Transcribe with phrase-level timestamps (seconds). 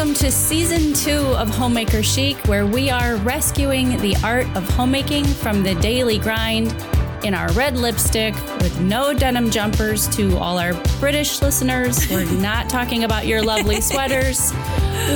[0.00, 5.26] Welcome to season two of Homemaker Chic, where we are rescuing the art of homemaking
[5.26, 6.74] from the daily grind
[7.22, 11.98] in our red lipstick with no denim jumpers to all our British listeners.
[12.10, 14.54] We're not talking about your lovely sweaters.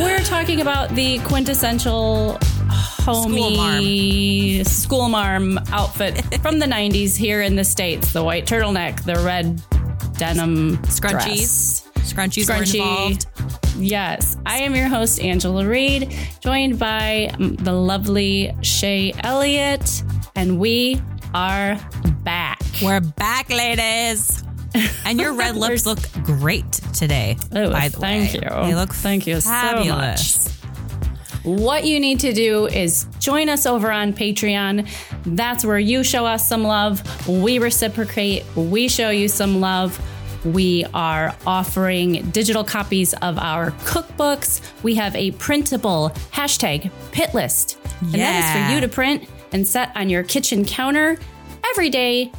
[0.03, 2.37] We're talking about the quintessential
[2.69, 9.17] homey school marm outfit from the 90s here in the States the white turtleneck, the
[9.25, 9.63] red
[10.19, 11.01] denim Scrunchies.
[11.01, 11.89] dress.
[12.13, 12.75] Scrunchies were Scrunchy.
[12.75, 13.64] involved.
[13.77, 20.03] Yes, I am your host, Angela Reed, joined by um, the lovely Shay Elliott,
[20.37, 21.01] and we
[21.35, 21.79] are
[22.23, 22.61] back.
[22.83, 24.43] We're back, ladies.
[25.07, 27.37] And your red lips look great today.
[27.53, 28.41] Oh, by the thank way.
[28.43, 28.67] you.
[28.67, 30.49] They look Thank you so fabulous.
[31.45, 34.89] What you need to do is join us over on Patreon.
[35.27, 40.01] That's where you show us some love, we reciprocate, we show you some love.
[40.45, 44.61] We are offering digital copies of our cookbooks.
[44.83, 47.79] We have a printable hashtag pit list.
[48.01, 51.19] And that is for you to print and set on your kitchen counter
[51.71, 52.31] every day.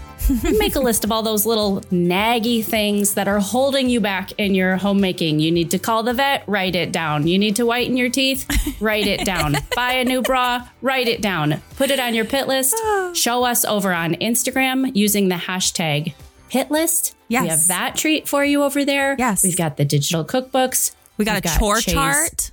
[0.44, 4.56] Make a list of all those little naggy things that are holding you back in
[4.56, 5.40] your homemaking.
[5.40, 7.28] You need to call the vet, write it down.
[7.28, 8.48] You need to whiten your teeth,
[8.82, 9.56] write it down.
[9.76, 11.62] Buy a new bra, write it down.
[11.76, 12.76] Put it on your pit list.
[13.14, 16.16] Show us over on Instagram using the hashtag
[16.50, 17.15] pit list.
[17.28, 17.42] Yes.
[17.44, 19.16] We have that treat for you over there.
[19.18, 19.44] Yes.
[19.44, 20.94] We've got the digital cookbooks.
[21.18, 22.52] We got We've a chore Shay's- chart.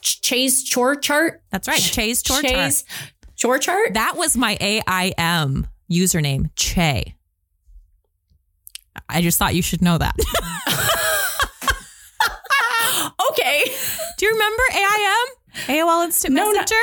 [0.00, 1.42] Shay's chore chart.
[1.50, 1.78] That's right.
[1.80, 2.84] Shay's chore chart.
[3.36, 3.94] Chore chart.
[3.94, 7.14] That was my AIM username, Shay.
[9.08, 10.14] I just thought you should know that.
[13.30, 13.62] okay.
[14.18, 15.26] Do you remember AIM?
[15.78, 16.52] AOL Instant No, no.
[16.52, 16.74] Messenger?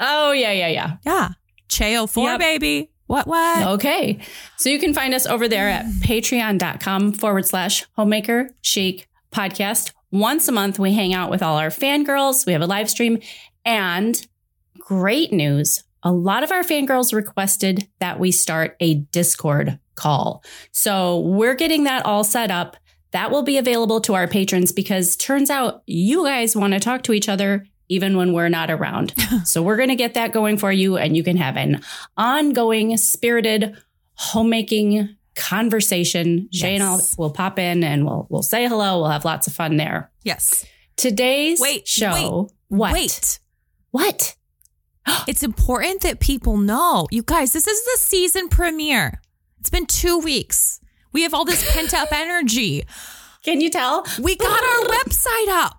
[0.00, 0.96] Oh yeah, yeah, yeah.
[1.04, 1.28] Yeah.
[1.68, 2.38] Che04, Yep.
[2.40, 2.90] baby.
[3.08, 3.66] What, what?
[3.66, 4.20] Okay.
[4.58, 9.92] So you can find us over there at patreon.com forward slash homemaker chic podcast.
[10.10, 12.46] Once a month, we hang out with all our fangirls.
[12.46, 13.18] We have a live stream
[13.64, 14.26] and
[14.78, 15.84] great news.
[16.02, 20.44] A lot of our fangirls requested that we start a Discord call.
[20.70, 22.76] So we're getting that all set up.
[23.12, 27.02] That will be available to our patrons because turns out you guys want to talk
[27.04, 29.12] to each other even when we're not around.
[29.44, 31.80] so we're going to get that going for you and you can have an
[32.16, 33.76] ongoing spirited
[34.14, 36.48] homemaking conversation.
[36.52, 37.16] Shay and I Yes.
[37.16, 39.00] will pop in and we'll we'll say hello.
[39.00, 40.10] We'll have lots of fun there.
[40.24, 40.64] Yes.
[40.96, 42.50] Today's Wait, show.
[42.68, 42.92] what?
[42.92, 43.38] Wait.
[43.90, 44.34] What?
[45.26, 47.06] It's important that people know.
[47.10, 49.22] You guys, this is the season premiere.
[49.60, 50.80] It's been two weeks.
[51.12, 52.84] We have all this pent up energy.
[53.44, 54.04] Can you tell?
[54.20, 55.77] We got our website up.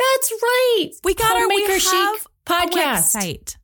[0.00, 0.90] That's right.
[1.04, 3.56] We got our we Homemaker Chic podcast website.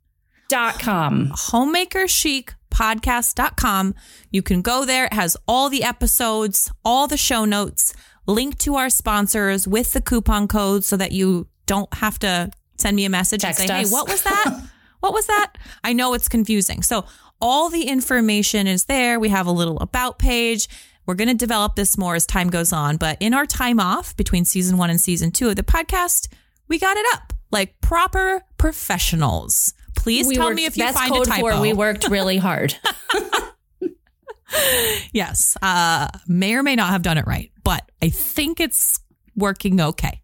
[0.48, 1.30] dot com.
[1.30, 3.94] homemakerchicpodcast.com.
[4.30, 5.06] You can go there.
[5.06, 7.94] It has all the episodes, all the show notes,
[8.26, 12.96] link to our sponsors with the coupon code so that you don't have to send
[12.96, 13.88] me a message Text and say, us.
[13.88, 14.62] hey, what was that?
[15.00, 15.52] what was that?
[15.82, 16.82] I know it's confusing.
[16.82, 17.04] So
[17.40, 19.18] all the information is there.
[19.18, 20.68] We have a little about page.
[21.06, 22.96] We're going to develop this more as time goes on.
[22.96, 26.28] But in our time off between season one and season two of the podcast,
[26.68, 29.72] we got it up like proper professionals.
[29.96, 31.50] Please tell worked- me if you find code a typo.
[31.56, 32.74] for we worked really hard.
[35.12, 35.56] Yes.
[35.60, 39.00] Uh, may or may not have done it right, but I think it's
[39.34, 40.20] working okay.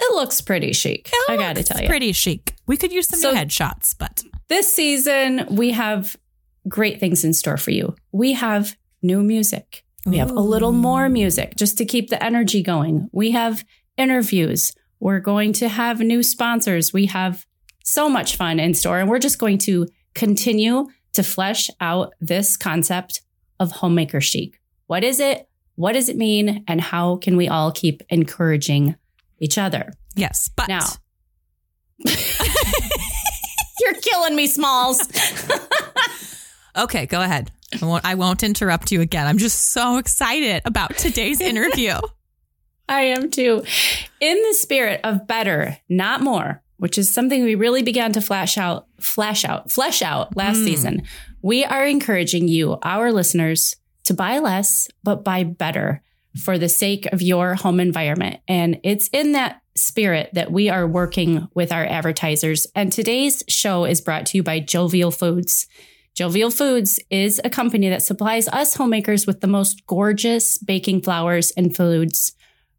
[0.00, 1.10] it looks pretty chic.
[1.28, 1.88] I got to tell you.
[1.88, 2.54] pretty chic.
[2.66, 6.16] We could use some So- new headshots, but This season, we have
[6.68, 7.96] great things in store for you.
[8.12, 9.84] We have new music.
[10.08, 13.10] We have a little more music just to keep the energy going.
[13.12, 13.62] We have
[13.98, 14.72] interviews.
[15.00, 16.94] We're going to have new sponsors.
[16.94, 17.44] We have
[17.84, 22.56] so much fun in store, and we're just going to continue to flesh out this
[22.56, 23.20] concept
[23.60, 24.58] of homemaker chic.
[24.86, 25.46] What is it?
[25.74, 26.64] What does it mean?
[26.66, 28.96] And how can we all keep encouraging
[29.40, 29.92] each other?
[30.16, 30.48] yes.
[30.56, 30.86] But Now,
[33.80, 35.06] you're killing me, Smalls.
[36.76, 37.52] okay, go ahead.
[37.80, 39.26] I won't, I won't interrupt you again.
[39.26, 41.94] I'm just so excited about today's interview.
[42.88, 43.62] I am too.
[44.20, 48.56] In the spirit of better, not more, which is something we really began to flash
[48.56, 50.64] out, flash out, flesh out last Mm.
[50.64, 51.02] season,
[51.42, 56.02] we are encouraging you, our listeners, to buy less, but buy better
[56.42, 58.40] for the sake of your home environment.
[58.48, 62.66] And it's in that spirit that we are working with our advertisers.
[62.74, 65.66] And today's show is brought to you by Jovial Foods.
[66.18, 71.52] Jovial Foods is a company that supplies us homemakers with the most gorgeous baking flours
[71.52, 72.32] and foods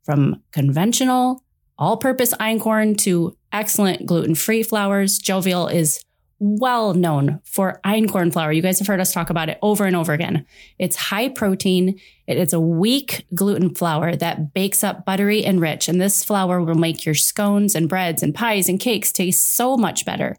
[0.03, 1.45] from conventional
[1.77, 5.18] all purpose einkorn to excellent gluten free flours.
[5.19, 6.03] Jovial is
[6.39, 8.51] well known for einkorn flour.
[8.51, 10.45] You guys have heard us talk about it over and over again.
[10.77, 11.97] It's high protein.
[12.27, 15.88] It is a weak gluten flour that bakes up buttery and rich.
[15.88, 19.77] And this flour will make your scones and breads and pies and cakes taste so
[19.77, 20.36] much better.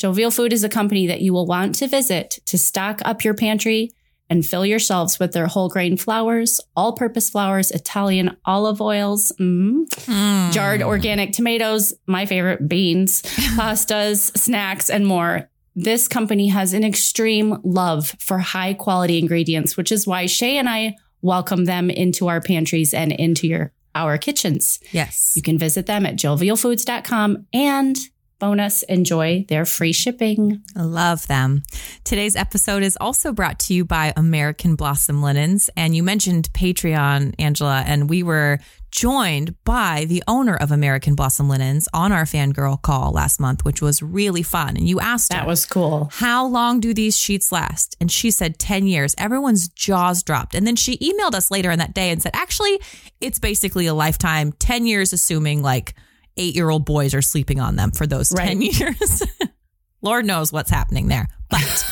[0.00, 3.34] Jovial Food is a company that you will want to visit to stock up your
[3.34, 3.90] pantry
[4.30, 9.30] and fill your shelves with their whole grain flours, all purpose flours, Italian olive oils,
[9.38, 10.52] mm, Mm.
[10.52, 13.20] jarred organic tomatoes, my favorite beans,
[13.58, 15.50] pastas, snacks, and more.
[15.76, 20.68] This company has an extreme love for high quality ingredients, which is why Shay and
[20.68, 24.78] I welcome them into our pantries and into your our kitchens.
[24.92, 25.32] Yes.
[25.36, 27.98] You can visit them at jovialfoods.com and
[28.40, 30.62] bonus enjoy their free shipping.
[30.74, 31.62] Love them.
[32.04, 35.70] Today's episode is also brought to you by American Blossom Linens.
[35.76, 38.58] And you mentioned Patreon, Angela, and we were
[38.90, 43.80] joined by the owner of American Blossom Linens on our fangirl call last month, which
[43.80, 44.76] was really fun.
[44.76, 46.08] And you asked That her, was cool.
[46.14, 47.96] how long do these sheets last?
[48.00, 49.14] And she said 10 years.
[49.16, 50.56] Everyone's jaws dropped.
[50.56, 52.80] And then she emailed us later in that day and said, actually,
[53.20, 55.94] it's basically a lifetime, 10 years, assuming like
[56.40, 58.48] eight year old boys are sleeping on them for those Right.
[58.48, 59.22] 10 years.
[60.02, 61.28] Lord knows what's happening there.
[61.50, 61.84] But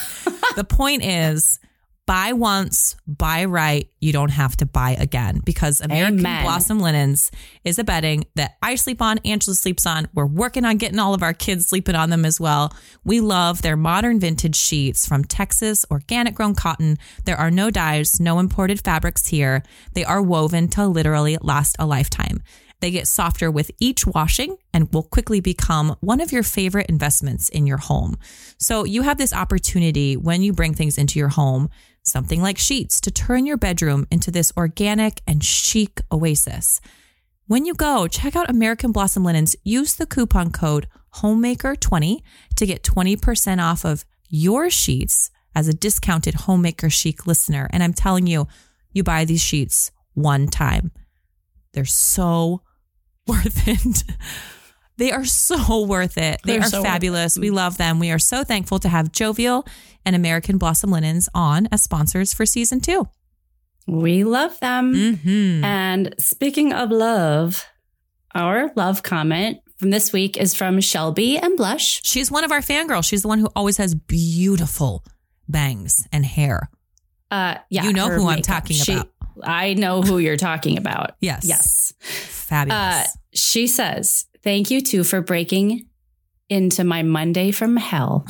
[0.56, 1.60] the point is,
[2.06, 3.90] buy once, buy right.
[4.00, 6.42] You don't have to buy again because American Amen.
[6.42, 7.30] Blossom Linens
[7.64, 10.08] is a bedding that I sleep on, Angela sleeps on.
[10.14, 12.72] We're working on getting all of our kids sleeping on them as well.
[13.04, 16.96] We love their modern vintage sheets from Texas, organic grown cotton.
[17.26, 19.62] There are no dyes, no imported fabrics here.
[19.92, 22.42] They are woven to literally last a lifetime.
[22.80, 27.48] They get softer with each washing and will quickly become one of your favorite investments
[27.48, 28.16] in your home.
[28.58, 31.70] So you have this opportunity when you bring things into your home,
[32.04, 36.80] something like sheets, to turn your bedroom into this organic and chic oasis.
[37.46, 39.56] When you go, check out American Blossom Linens.
[39.64, 40.86] Use the coupon code
[41.16, 42.18] HOMEMAKER20
[42.56, 47.68] to get 20% off of your sheets as a discounted Homemaker Chic listener.
[47.72, 48.46] And I'm telling you,
[48.92, 50.92] you buy these sheets one time.
[51.72, 52.62] They're so
[53.28, 54.04] worth it.
[54.96, 56.40] They are so worth it.
[56.44, 57.38] They They're are so fabulous.
[57.38, 58.00] We love them.
[58.00, 59.64] We are so thankful to have Jovial
[60.04, 63.06] and American Blossom Linens on as sponsors for season two.
[63.86, 64.92] We love them.
[64.94, 65.62] Mm-hmm.
[65.64, 67.64] And speaking of love,
[68.34, 72.00] our love comment from this week is from Shelby and Blush.
[72.04, 73.04] She's one of our fangirls.
[73.08, 75.04] She's the one who always has beautiful
[75.48, 76.70] bangs and hair.
[77.30, 78.62] Uh, yeah, You know who I'm makeup.
[78.62, 79.10] talking She- about.
[79.44, 81.12] I know who you're talking about.
[81.20, 81.44] Yes.
[81.44, 81.92] Yes.
[82.48, 82.78] Fabulous.
[82.78, 85.86] Uh, she says, Thank you too for breaking
[86.48, 88.24] into my Monday from hell.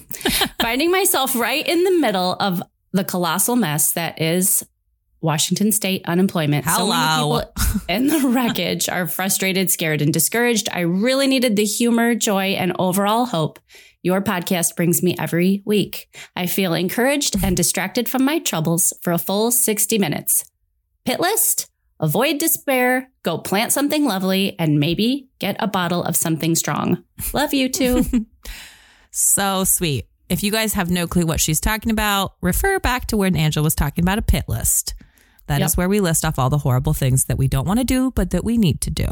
[0.60, 2.62] Finding myself right in the middle of
[2.92, 4.66] the colossal mess that is
[5.20, 6.66] Washington state unemployment.
[6.66, 7.44] So many people
[7.88, 10.68] in the wreckage are frustrated, scared, and discouraged.
[10.72, 13.60] I really needed the humor, joy, and overall hope
[14.02, 16.08] your podcast brings me every week.
[16.34, 20.44] I feel encouraged and distracted from my troubles for a full 60 minutes.
[21.04, 21.68] Pit list,
[22.02, 27.02] avoid despair, go plant something lovely, and maybe get a bottle of something strong.
[27.32, 28.04] Love you too.
[29.10, 30.06] so sweet.
[30.28, 33.64] If you guys have no clue what she's talking about, refer back to when Angela
[33.64, 34.94] was talking about a pit list.
[35.46, 35.78] That is Yep.
[35.78, 38.30] where we list off all the horrible things that we don't want to do, but
[38.30, 39.06] that we need to do.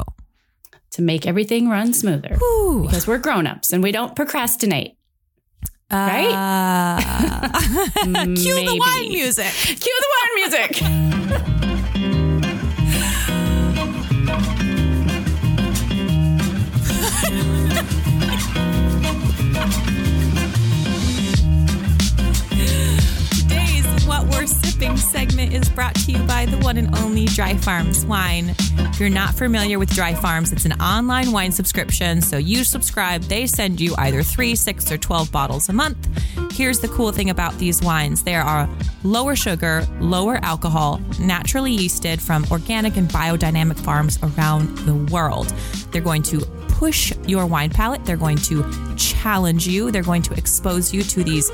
[0.93, 2.37] to make everything run smoother.
[2.83, 4.97] Because we're grown-ups and we don't procrastinate.
[5.89, 6.99] Uh,
[8.35, 9.53] cue the wine music.
[9.53, 11.60] Cue the wine music.
[24.11, 28.05] What We're Sipping segment is brought to you by the one and only Dry Farms
[28.05, 28.57] Wine.
[28.59, 32.21] If you're not familiar with Dry Farms, it's an online wine subscription.
[32.21, 36.09] So you subscribe, they send you either three, six, or 12 bottles a month.
[36.51, 38.69] Here's the cool thing about these wines they are
[39.05, 45.55] lower sugar, lower alcohol, naturally yeasted from organic and biodynamic farms around the world.
[45.93, 50.35] They're going to push your wine palate, they're going to challenge you, they're going to
[50.35, 51.49] expose you to these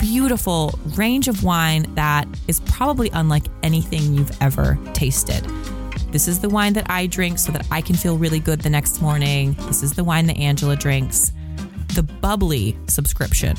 [0.00, 5.44] beautiful range of wine that is probably unlike anything you've ever tasted.
[6.10, 8.70] This is the wine that I drink so that I can feel really good the
[8.70, 9.52] next morning.
[9.68, 11.32] This is the wine that Angela drinks.
[11.94, 13.56] The bubbly subscription.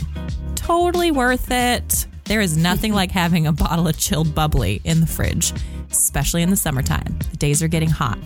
[0.55, 2.07] Totally worth it.
[2.25, 5.53] There is nothing like having a bottle of chilled bubbly in the fridge,
[5.91, 7.19] especially in the summertime.
[7.29, 8.17] The days are getting hot.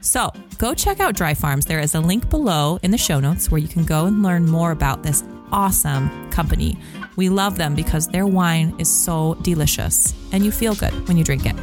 [0.00, 1.64] So go check out Dry Farms.
[1.64, 4.46] There is a link below in the show notes where you can go and learn
[4.46, 6.76] more about this awesome company.
[7.16, 11.24] We love them because their wine is so delicious and you feel good when you
[11.24, 11.56] drink it.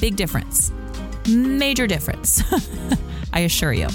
[0.00, 0.72] Big difference.
[1.28, 2.42] Major difference.
[3.32, 3.88] I assure you.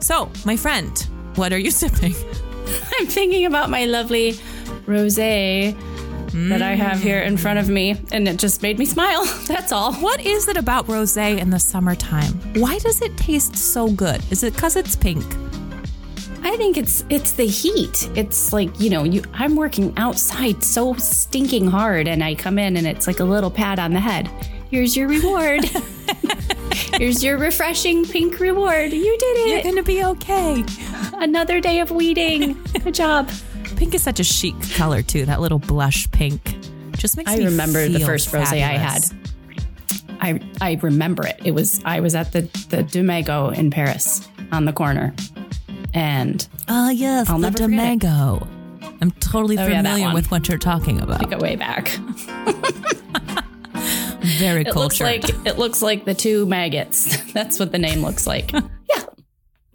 [0.00, 0.98] So, my friend,
[1.34, 2.14] what are you sipping?
[2.98, 4.32] I'm thinking about my lovely
[4.86, 5.76] rosé
[6.48, 9.24] that I have here in front of me, and it just made me smile.
[9.46, 9.94] That's all.
[9.94, 12.32] What is it about rosé in the summertime?
[12.54, 14.20] Why does it taste so good?
[14.30, 15.24] Is it because it's pink?
[16.46, 18.08] I think it's it's the heat.
[18.14, 22.76] It's like you know, you I'm working outside so stinking hard, and I come in
[22.76, 24.28] and it's like a little pat on the head.
[24.70, 25.64] Here's your reward.
[26.94, 28.92] Here's your refreshing pink reward.
[28.92, 29.64] You did it.
[29.64, 30.64] You're gonna be okay.
[31.14, 32.62] Another day of weeding.
[32.84, 33.28] Good job.
[33.74, 35.26] Pink is such a chic color too.
[35.26, 36.56] That little blush pink
[36.92, 39.02] just makes I me remember the first rosé I had.
[40.20, 41.40] I I remember it.
[41.44, 45.12] It was I was at the the Deux Magots in Paris on the corner,
[45.96, 48.00] and Oh yes, I'll the never forget it.
[48.00, 48.46] Domingo.
[49.00, 50.14] I'm totally Oh, familiar one.
[50.14, 51.28] with what you're talking about.
[51.30, 51.88] go way back.
[54.38, 57.16] Very It looks like it looks like the two maggots.
[57.32, 58.50] That's what the name looks like.
[58.52, 59.04] yeah,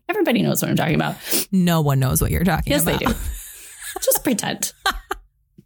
[0.09, 1.15] everybody knows what I'm talking about.
[1.51, 3.01] no one knows what you're talking Yes, about.
[3.01, 3.99] Yes, they do.
[4.01, 4.73] Just pretend.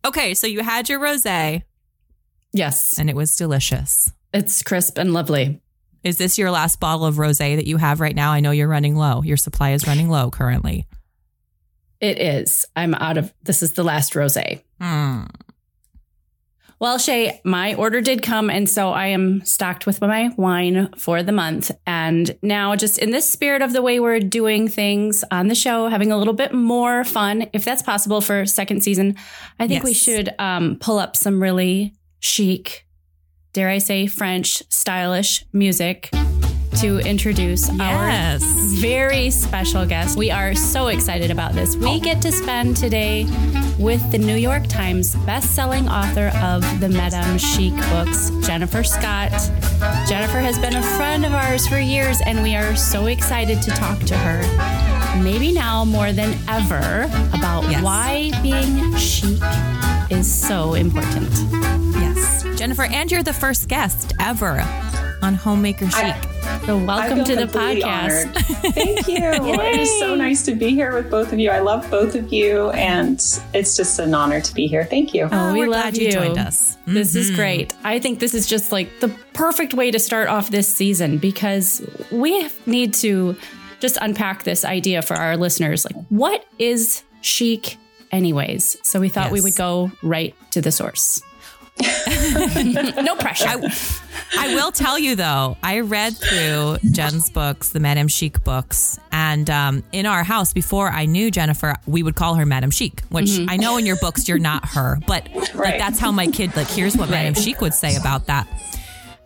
[0.06, 1.64] Okay, so you had your rosé
[2.54, 4.12] Yes, and it was delicious.
[4.34, 5.62] it's crisp and lovely.
[6.06, 8.32] Is this your last bottle of rosé that you have right now?
[8.32, 9.24] I know you're running low.
[9.24, 10.86] Your supply is running low currently.
[12.00, 12.68] It is.
[12.76, 13.34] I'm out of.
[13.42, 14.62] This is the last rosé.
[14.80, 15.28] Mm.
[16.78, 21.24] Well, Shay, my order did come, and so I am stocked with my wine for
[21.24, 21.72] the month.
[21.88, 25.88] And now, just in this spirit of the way we're doing things on the show,
[25.88, 29.16] having a little bit more fun, if that's possible for second season,
[29.60, 32.85] I think we should um, pull up some really chic,
[33.56, 36.10] dare I say, French stylish music
[36.82, 38.44] to introduce Yes.
[38.44, 40.18] our very special guest.
[40.18, 41.78] We are so excited about this.
[41.78, 42.00] We oh.
[42.02, 43.26] get to spend today
[43.80, 49.32] with the New York Times best-selling author of the Madame Chic books, Jennifer Scott.
[50.06, 53.72] Jennifer has been a friend of ours for years and we are so excited to
[53.72, 55.24] talk to her.
[55.24, 57.82] Maybe now more than ever about Yes.
[57.82, 59.40] why being chic
[60.10, 61.85] is so important.
[62.56, 62.60] Yes.
[62.60, 64.62] Jennifer, and you're the first guest ever
[65.22, 66.16] on Homemaker Chic.
[66.66, 68.26] So welcome to the podcast.
[68.28, 68.36] honored.
[68.74, 69.18] Thank you.
[69.18, 71.50] it is so nice to be here with both of you.
[71.50, 73.16] I love both of you, and
[73.54, 74.86] it's just an honor to be here.
[74.86, 75.28] Thank you.
[75.32, 76.12] Oh, we we're love glad you you.
[76.12, 76.78] joined us.
[76.88, 77.36] This is Mhm.
[77.36, 77.74] great.
[77.84, 81.82] I think this is just like the perfect way to start off this season because
[82.12, 83.36] we need to
[83.82, 85.84] just unpack this idea for our listeners.
[85.86, 87.78] Like, what is chic,
[88.12, 88.78] anyways?
[88.84, 91.22] So we thought we would go right to the source.
[91.78, 93.48] No pressure.
[94.38, 99.50] I will tell you though, I read through Jen's books, the Madame Chic books, and
[99.50, 103.02] um, in our house before I knew Jennifer, we would call her Madame Chic.
[103.10, 106.56] Which I know in your books you're not her, but like that's how my kid
[106.56, 108.48] like here's what Madame Chic would say about that.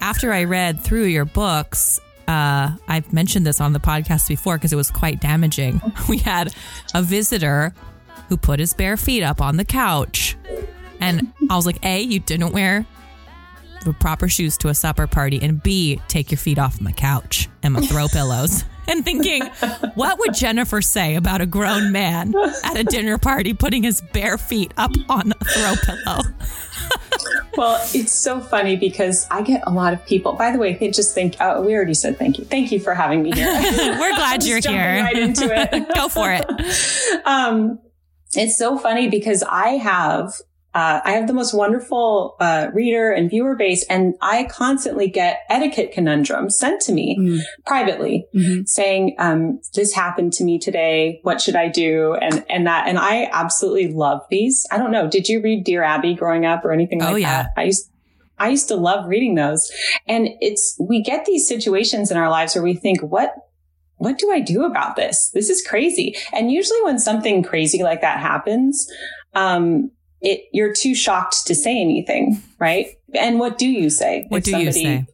[0.01, 4.71] After I read through your books, uh, I've mentioned this on the podcast before because
[4.73, 5.81] it was quite damaging.
[6.09, 6.53] We had
[6.93, 7.73] a visitor
[8.29, 10.35] who put his bare feet up on the couch,
[10.99, 12.85] and I was like, "A, you didn't wear
[13.85, 17.47] the proper shoes to a supper party, and B, take your feet off my couch
[17.63, 18.63] and my throw pillows.
[18.91, 19.43] And thinking,
[19.93, 24.35] what would Jennifer say about a grown man at a dinner party putting his bare
[24.39, 26.21] feet up on a throw pillow?
[27.55, 30.33] Well, it's so funny because I get a lot of people.
[30.33, 32.45] By the way, they just think, oh, we already said thank you.
[32.45, 33.47] Thank you for having me here.
[33.99, 35.03] We're glad you're here.
[35.03, 35.93] Right into it.
[35.93, 36.45] Go for it.
[37.25, 37.79] um,
[38.33, 40.33] it's so funny because I have
[40.75, 45.39] uh, I have the most wonderful uh, reader and viewer base, and I constantly get
[45.49, 47.39] etiquette conundrums sent to me Mm.
[47.65, 48.67] privately, Mhm.
[48.67, 51.19] saying, um, "This happened to me today.
[51.23, 54.65] What should I do?" And and that, and I absolutely love these.
[54.71, 55.07] I don't know.
[55.07, 57.43] Did you read Dear Abby growing up or anything like Oh, yeah.
[57.43, 57.51] that?
[57.57, 57.89] I used.
[58.41, 59.69] I used to love reading those.
[60.07, 63.33] And it's, we get these situations in our lives where we think, what
[63.97, 65.29] what do I do about this?
[65.33, 66.15] This is crazy.
[66.31, 68.87] And usually when something crazy like that happens,
[69.35, 72.87] um, it, you're too shocked to say anything, right?
[73.13, 74.25] And what do you say?
[74.29, 75.05] What If do you say?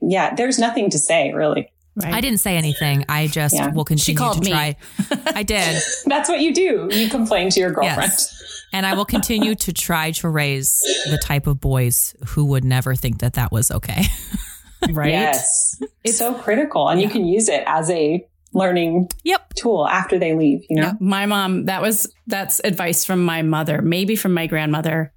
[0.00, 1.70] Yeah, there's nothing to say really.
[1.96, 2.12] Right.
[2.12, 3.06] I didn't say anything.
[3.08, 3.70] I just Yeah.
[3.72, 4.50] will continue called to me.
[4.50, 4.76] try.
[5.34, 5.80] I did.
[6.04, 6.88] That's what you do.
[6.92, 8.10] You complain to your girlfriend.
[8.12, 8.62] Yes.
[8.72, 12.94] And I will continue to try to raise the type of boys who would never
[12.94, 14.02] think that that was okay.
[14.90, 15.10] right?
[15.10, 15.80] Yes.
[16.04, 19.52] It's so critical and you can use it as a learning Yep.
[19.54, 20.82] tool after they leave, you know?
[20.88, 25.12] Yeah, my mom, that was that's advice from my mother, maybe from my grandmother.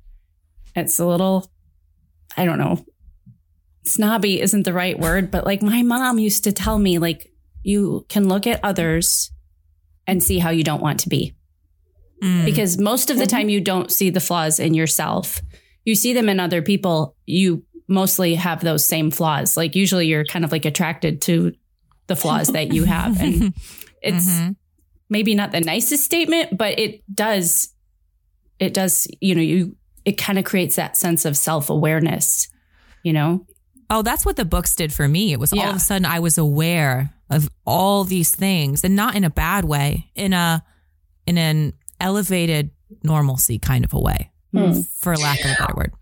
[0.76, 1.50] It's a little
[2.38, 2.86] I don't know.
[3.86, 7.32] Snobby isn't the right word, but like my mom used to tell me like
[7.64, 9.32] you can look at others
[10.06, 11.34] and see how you don't want to be.
[12.24, 12.46] Mm.
[12.46, 13.30] Because most of the Mhm.
[13.30, 15.42] time you don't see the flaws in yourself.
[15.86, 17.16] You see them in other people.
[17.26, 19.56] You mostly have those same flaws.
[19.58, 21.54] Like usually you're kind of like attracted to
[22.10, 23.54] the flaws that you have and
[24.02, 24.56] it's Mhm.
[25.10, 27.70] maybe not the nicest statement, but it does,
[28.60, 32.50] it does, you know, you, it kind of creates that sense of self awareness,
[33.04, 33.46] you know?
[33.90, 35.32] Oh, that's what the books did for me.
[35.32, 39.16] It was all of a sudden I was aware of all these things and not
[39.16, 40.64] in a bad way, in a,
[41.26, 42.70] in an elevated
[43.04, 44.82] normalcy kind of a way, Hmm.
[45.00, 45.94] for lack of a better word.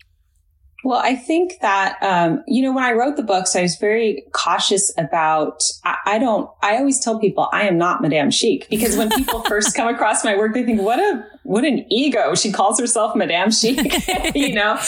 [0.83, 4.23] Well, I think that, um, you know, when I wrote the books, I was very
[4.31, 8.95] cautious about, I, I don't, I always tell people I am not Madame Chic because
[8.95, 12.35] when people first come across my work, they think, what a, what an ego.
[12.35, 13.79] She calls herself Madame Chic,
[14.35, 14.79] you know,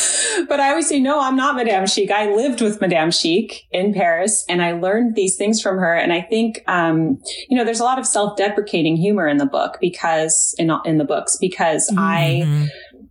[0.47, 2.11] but I always say, no, I'm not Madame Chic.
[2.11, 5.95] I lived with Madame Chic in Paris and I learned these things from her.
[5.95, 7.19] And I think, um,
[7.49, 11.05] you know, there's a lot of self-deprecating humor in the book because in, in the
[11.05, 12.67] books, because I, Mhm.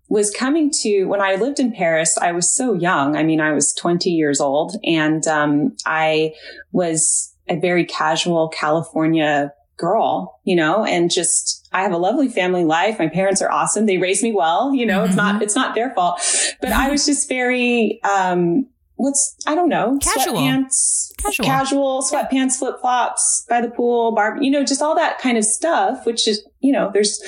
[0.09, 2.17] Was coming to when I lived in Paris.
[2.19, 3.17] I was so young.
[3.17, 6.33] I mean, I was 20 years old and, um, I
[6.73, 12.65] was a very casual California girl, you know, and just, I have a lovely family
[12.65, 12.99] life.
[12.99, 13.87] My parents are awesome.
[13.87, 16.21] They raised me well, you know, it's not, it's not their fault,
[16.61, 20.35] but I was just very, um, what's, I don't know, Casual.
[20.35, 21.47] sweatpants, Casual.
[21.47, 25.45] casual sweatpants, flip flops by the pool, bar, you know, just all that kind of
[25.45, 27.23] stuff, which is, you know, there's,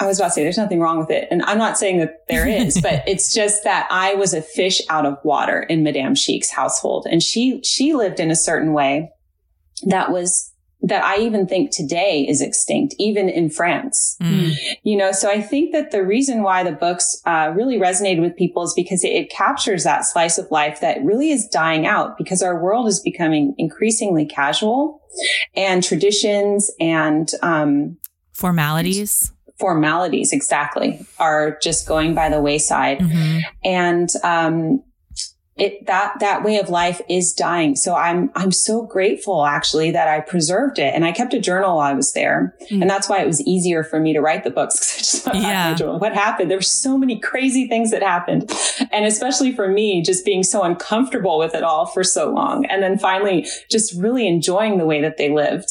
[0.00, 1.28] I was about to say there's nothing wrong with it.
[1.30, 4.80] And I'm not saying that there is, but it's just that I was a fish
[4.88, 7.06] out of water in Madame Chic's household.
[7.08, 9.10] And she, she lived in a certain way
[9.84, 10.52] that was,
[10.82, 14.16] that I even think today is extinct, even in France.
[14.22, 14.54] Mm.
[14.82, 18.34] You know, so I think that the reason why the books uh, really resonated with
[18.34, 22.16] people is because it, it captures that slice of life that really is dying out
[22.16, 25.02] because our world is becoming increasingly casual
[25.54, 27.98] and traditions and, um,
[28.32, 29.34] Formalities.
[29.60, 33.40] Formalities exactly are just going by the wayside Mhm.
[33.64, 34.82] and um
[35.60, 37.76] it that that way of life is dying.
[37.76, 40.94] So i'm i'm so grateful actually that i preserved it.
[40.94, 42.54] And i kept a journal while i was there.
[42.70, 42.82] Mm.
[42.82, 45.22] and that's why it was easier for me to write the books 'cause I just
[45.24, 45.76] thought, Yeah.
[45.82, 46.50] "Oh, what happened?
[46.50, 48.50] There were so many crazy things that happened.
[48.92, 52.64] And especially for me just being so uncomfortable with it all for so long.
[52.66, 55.68] And then finally just really enjoying the way that they lived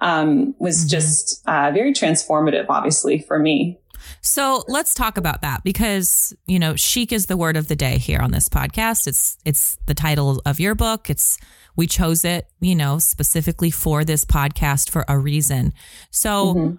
[0.00, 0.90] um, was Mhm.
[0.90, 3.78] just uh, very transformative obviously for me
[4.26, 7.96] So let's talk about that because, you know, chic is the word of the day
[7.96, 9.06] here on this podcast.
[9.06, 11.08] It's it's the title of your book.
[11.08, 11.38] It's
[11.76, 15.72] we chose it, you know, specifically for this podcast for a reason.
[16.10, 16.78] So Mhm.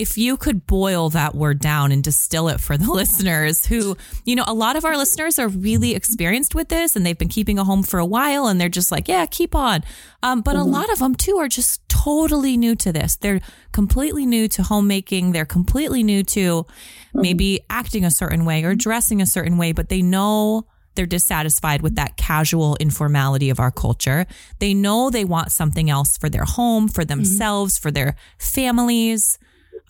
[0.00, 4.34] If you could boil that word down and distill it for the listeners who, you
[4.34, 7.58] know, a lot of our listeners are really experienced with this and they've been keeping
[7.58, 9.84] a home for a while and they're just like, yeah, keep on.
[10.22, 10.70] Um, but a mm-hmm.
[10.70, 13.16] lot of them too are just totally new to this.
[13.16, 15.32] They're completely new to homemaking.
[15.32, 17.20] They're completely new to mm-hmm.
[17.20, 21.82] maybe acting a certain way or dressing a certain way, but they know they're dissatisfied
[21.82, 24.26] with that casual informality of our culture.
[24.60, 27.08] They know they want something else for their home, for mm-hmm.
[27.08, 29.38] themselves, for their families.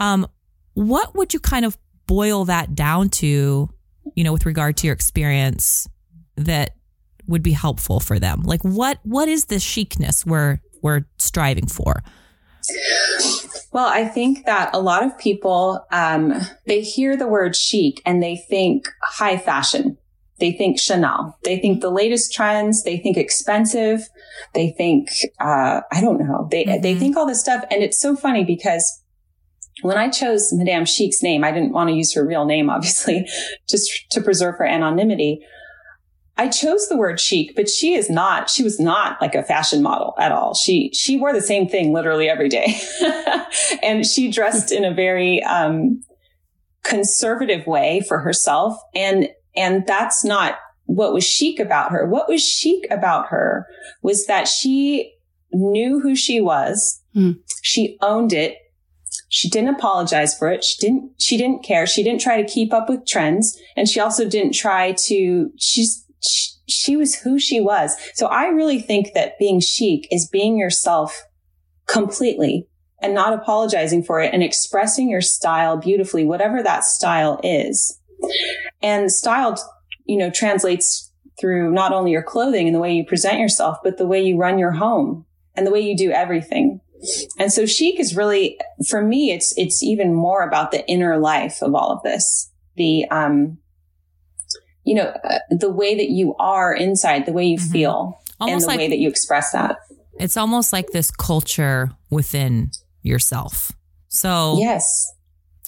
[0.00, 0.26] Um,
[0.74, 3.68] what would you kind of boil that down to,
[4.16, 5.86] you know, with regard to your experience
[6.36, 6.74] that
[7.26, 8.42] would be helpful for them?
[8.42, 12.02] Like what what is the chicness we're we're striving for?
[13.72, 16.34] Well, I think that a lot of people, um,
[16.66, 19.96] they hear the word chic and they think high fashion.
[20.40, 21.38] They think Chanel.
[21.44, 22.82] They think the latest trends.
[22.82, 24.08] They think expensive.
[24.54, 26.48] They think, uh, I don't know.
[26.50, 26.98] They, they Mhm.
[26.98, 27.62] think all this stuff.
[27.70, 28.99] And it's so funny because
[29.82, 33.26] when I chose Madame Chic's name, I didn't want to use her real name, obviously,
[33.68, 35.40] just to preserve her anonymity.
[36.36, 39.82] I chose the word chic, but she is not, she was not like a fashion
[39.82, 40.54] model at all.
[40.54, 42.80] She, she wore the same thing literally every day.
[43.82, 46.02] and she dressed in a very, um,
[46.82, 48.74] conservative way for herself.
[48.94, 50.56] And, and that's not
[50.86, 52.06] what was chic about her.
[52.06, 53.66] What was chic about her
[54.02, 55.12] was that she
[55.52, 57.02] knew who she was.
[57.12, 57.32] Hmm.
[57.62, 58.56] She owned it.
[59.32, 60.64] She didn't apologize for it.
[60.64, 61.86] She didn't, she didn't care.
[61.86, 63.56] She didn't try to keep up with trends.
[63.76, 67.96] And she also didn't try to, she's, she, she was who she was.
[68.14, 71.22] So I really think that being chic is being yourself
[71.86, 72.66] completely
[73.00, 78.00] and not apologizing for it and expressing your style beautifully, whatever that style is.
[78.82, 79.56] And style,
[80.06, 83.96] you know, translates through not only your clothing and the way you present yourself, but
[83.96, 86.80] the way you run your home and the way you do everything.
[87.38, 88.58] And so chic is really,
[88.88, 92.50] for me, it's, it's even more about the inner life of all of this.
[92.76, 93.58] The, um,
[94.84, 97.72] you know, uh, the way that you are inside, the way you Mhm.
[97.72, 99.76] feel and the like way that you express that.
[100.18, 102.70] it's almost like this culture within
[103.02, 103.72] yourself.
[104.08, 105.12] So Yes.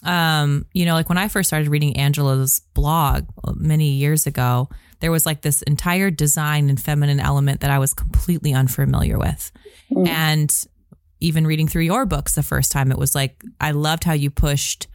[0.03, 4.69] um, you know, like when I first started reading Angela's blog many years ago,
[5.01, 9.51] there was like this entire design and feminine element that I was completely unfamiliar with.
[9.93, 10.09] Mm.
[10.09, 10.65] And
[11.23, 14.31] even reading through your books the first time, it was like, I loved how you
[14.31, 14.87] pushed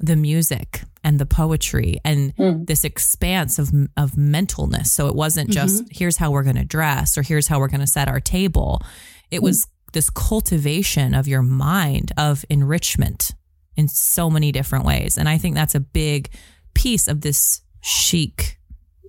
[0.00, 2.66] the music and the poetry and Mm.
[2.66, 4.86] this expanse of, of mentalness.
[4.86, 7.80] So it wasn't just, here's how we're going to dress or here's how we're going
[7.80, 8.82] to set our table.
[9.30, 13.32] It was this cultivation of your mind of enrichment
[13.76, 15.18] in so many different ways.
[15.18, 16.30] And I think that's a big
[16.74, 18.58] piece of this chic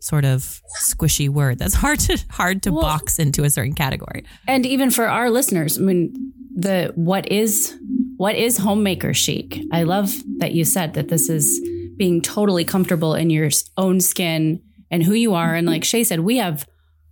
[0.02, 4.26] sort of squishy word that's hard to hard to Well- box into a certain category.
[4.48, 7.78] And even for our listeners, I mean, the what is
[8.18, 9.60] what is homemaker chic?
[9.72, 11.60] I love that you said that this is
[11.98, 15.56] being totally comfortable in your own skin and who you are.
[15.56, 16.68] And like Shay said, we have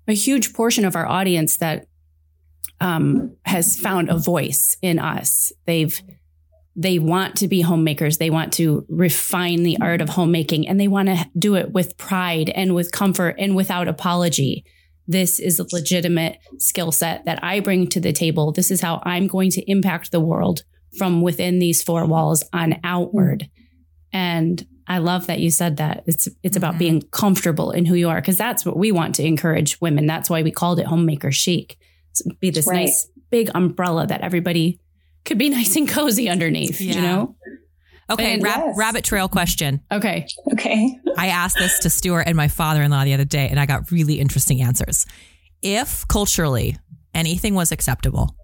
[0.08, 1.88] a huge portion of our audience that
[2.80, 5.52] um, has found a voice in us.
[5.66, 6.02] They've
[6.76, 8.18] they want to be homemakers.
[8.18, 11.98] They want to refine the art of homemaking and they want to do it with
[11.98, 14.64] pride and with comfort and without apology.
[15.08, 18.52] This is a legitimate skill set that I bring to the table.
[18.52, 20.64] This is how I'm going to impact the world
[20.98, 23.50] from within these four walls on outward.
[24.14, 26.04] And I love that you said that.
[26.06, 26.80] It's it's about Mhm.
[26.80, 30.06] being comfortable in who you are because that's what we want to encourage women.
[30.06, 31.78] That's why we called it homemaker chic.
[32.40, 32.82] Be this Right.
[32.82, 34.80] nice big umbrella that everybody
[35.24, 37.36] could be nice and cozy underneath, you know?
[38.13, 38.78] Okay, And- rab- Yes.
[38.78, 39.82] rabbit trail question.
[39.91, 40.26] Okay.
[40.54, 40.97] Okay.
[41.17, 44.19] I asked this to Stuart and my father-in-law the other day and I got really
[44.19, 45.06] interesting answers.
[45.62, 46.78] If culturally
[47.13, 48.36] anything was acceptable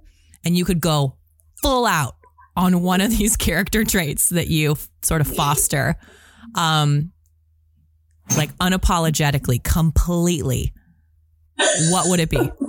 [0.44, 1.16] and you could go
[1.62, 2.16] full out
[2.56, 5.96] on one of these character traits that you sort of foster
[6.56, 7.12] um
[8.38, 10.74] like unapologetically completely
[11.90, 12.38] what would it be?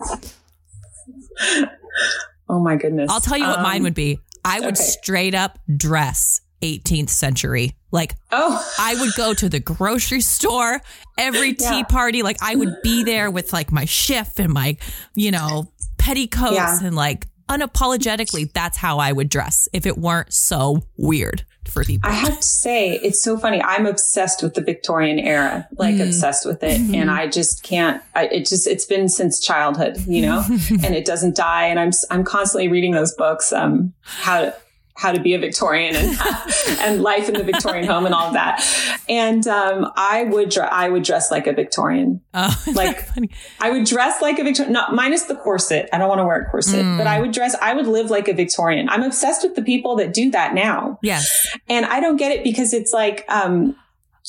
[2.50, 3.10] Oh my goodness.
[3.10, 4.20] I'll tell you what Um, mine would be.
[4.44, 4.82] I would okay.
[4.82, 7.74] straight up dress 18th century.
[7.90, 10.80] Like Oh, I would go to the grocery store,
[11.16, 11.82] every tea Yeah.
[11.84, 12.22] party.
[12.22, 14.76] Like I would be there with like my shift and my,
[15.14, 16.78] you know, petticoats Yeah.
[16.82, 22.08] and like unapologetically, that's how I would dress if it weren't so weird for people.
[22.08, 23.62] I have to say, it's so funny.
[23.62, 26.06] I'm obsessed with the Victorian era, like Mm.
[26.08, 26.80] obsessed with it.
[26.94, 31.04] And I just can't, I, it just, it's been since childhood, you know, and it
[31.04, 31.66] doesn't die.
[31.66, 34.54] And I'm, I'm constantly reading those books, um, how to,
[34.98, 36.18] how to be a Victorian and,
[36.80, 38.60] and life in the Victorian home and all of that.
[39.08, 42.20] And, um, I would, dr- I would dress like a Victorian.
[42.34, 43.30] Oh, like- funny?
[43.60, 45.88] I would dress like a Victorian, not minus the corset.
[45.92, 46.98] I don't want to wear a corset, Mm.
[46.98, 48.88] but I would dress, I would live like a Victorian.
[48.88, 50.98] I'm obsessed with the people that do that now.
[51.02, 51.46] yes.
[51.68, 53.76] And I don't get it because it's like, um,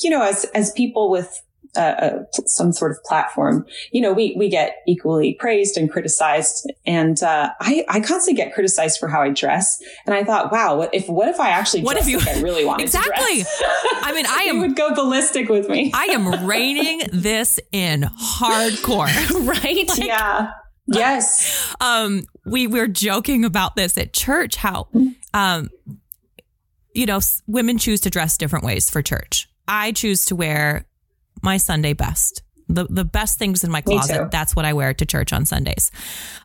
[0.02, 1.42] you know, as, as people with
[1.76, 6.70] uh, uh, some sort of platform, you know, we, we get equally praised and criticized.
[6.86, 9.78] And, uh, I, I constantly get criticized for how I dress.
[10.06, 12.40] And I thought, wow, what if, what if I actually What if you- like I
[12.40, 13.44] really wanted Exactly.
[14.02, 15.90] I mean, I am would go ballistic with me.
[15.94, 19.46] I am reining this in hardcore.
[19.46, 19.90] right?
[19.98, 20.50] yeah.
[20.92, 21.72] Yes.
[21.80, 24.88] um we were joking about this at church how
[25.32, 25.70] um
[26.94, 30.86] you know women choose to dress different ways for church i choose to wear
[31.42, 32.42] my sunday best.
[32.68, 34.30] The the best things in my closet.
[34.30, 35.90] That's what i wear to church on sundays.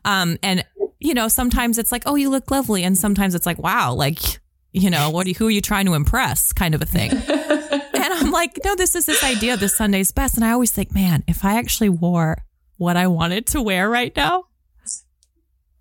[0.04, 0.64] Um and
[0.98, 2.82] you know sometimes it's like oh you look lovely.
[2.84, 4.40] And sometimes it's like wow like
[4.72, 7.10] you know what are you, who are you trying to impress kind of a thing.
[7.96, 10.36] And i'm like no this is this idea of the sunday's best.
[10.36, 12.44] And i always think man if i actually wore
[12.76, 14.44] what i wanted to wear right now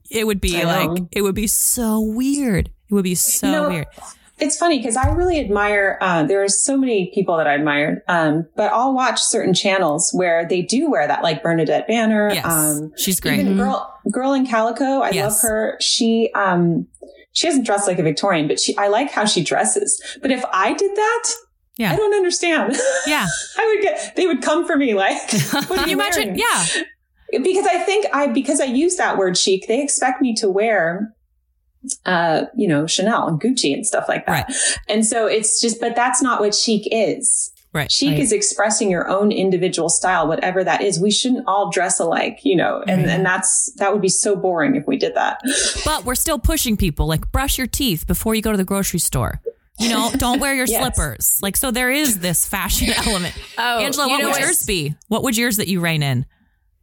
[0.10, 2.70] it would be like it would be so weird.
[2.90, 3.88] It would be so You know, weird.
[4.38, 8.04] It's funny because I really admire, uh, there are so many people that I admire,
[8.10, 12.32] um, but I'll watch certain channels where they do wear that, like Bernadette Banner.
[12.34, 13.40] Yes, Um, she's great.
[13.40, 15.00] even girl, girl in calico.
[15.02, 15.42] I Yes.
[15.44, 15.78] love her.
[15.80, 16.86] She, um,
[17.32, 20.02] she doesn't dress like a Victorian, but she, I like how she dresses.
[20.22, 21.24] But if I did that,
[21.78, 21.94] Yeah.
[21.94, 22.76] I don't understand.
[23.08, 23.28] Yeah.
[23.58, 25.18] I would get, they would come for me like,
[25.52, 26.36] what Can you imagine?
[26.36, 26.40] wearing?
[26.40, 26.66] Yeah.
[27.42, 31.14] because I think I because I use that word chic, they expect me to wear
[32.06, 34.54] uh, you know, Chanel and Gucci and stuff like that.
[34.88, 37.52] And so it's just but that's not what chic is.
[37.74, 37.92] Right.
[37.92, 38.20] Chic Right.
[38.20, 40.98] is expressing your own individual style, whatever that is.
[40.98, 43.10] We shouldn't all dress alike, you know, and, Right.
[43.10, 45.42] and that's that would be so boring if we did that.
[45.84, 49.00] But we're still pushing people like brush your teeth before you go to the grocery
[49.00, 49.42] store.
[49.78, 50.80] You know, don't wear your Yes.
[50.80, 51.40] slippers.
[51.42, 53.36] Like so there is this fashion element.
[53.58, 54.96] Oh, Angela, what would what- yours be?
[55.10, 56.26] What would yours that you rein in?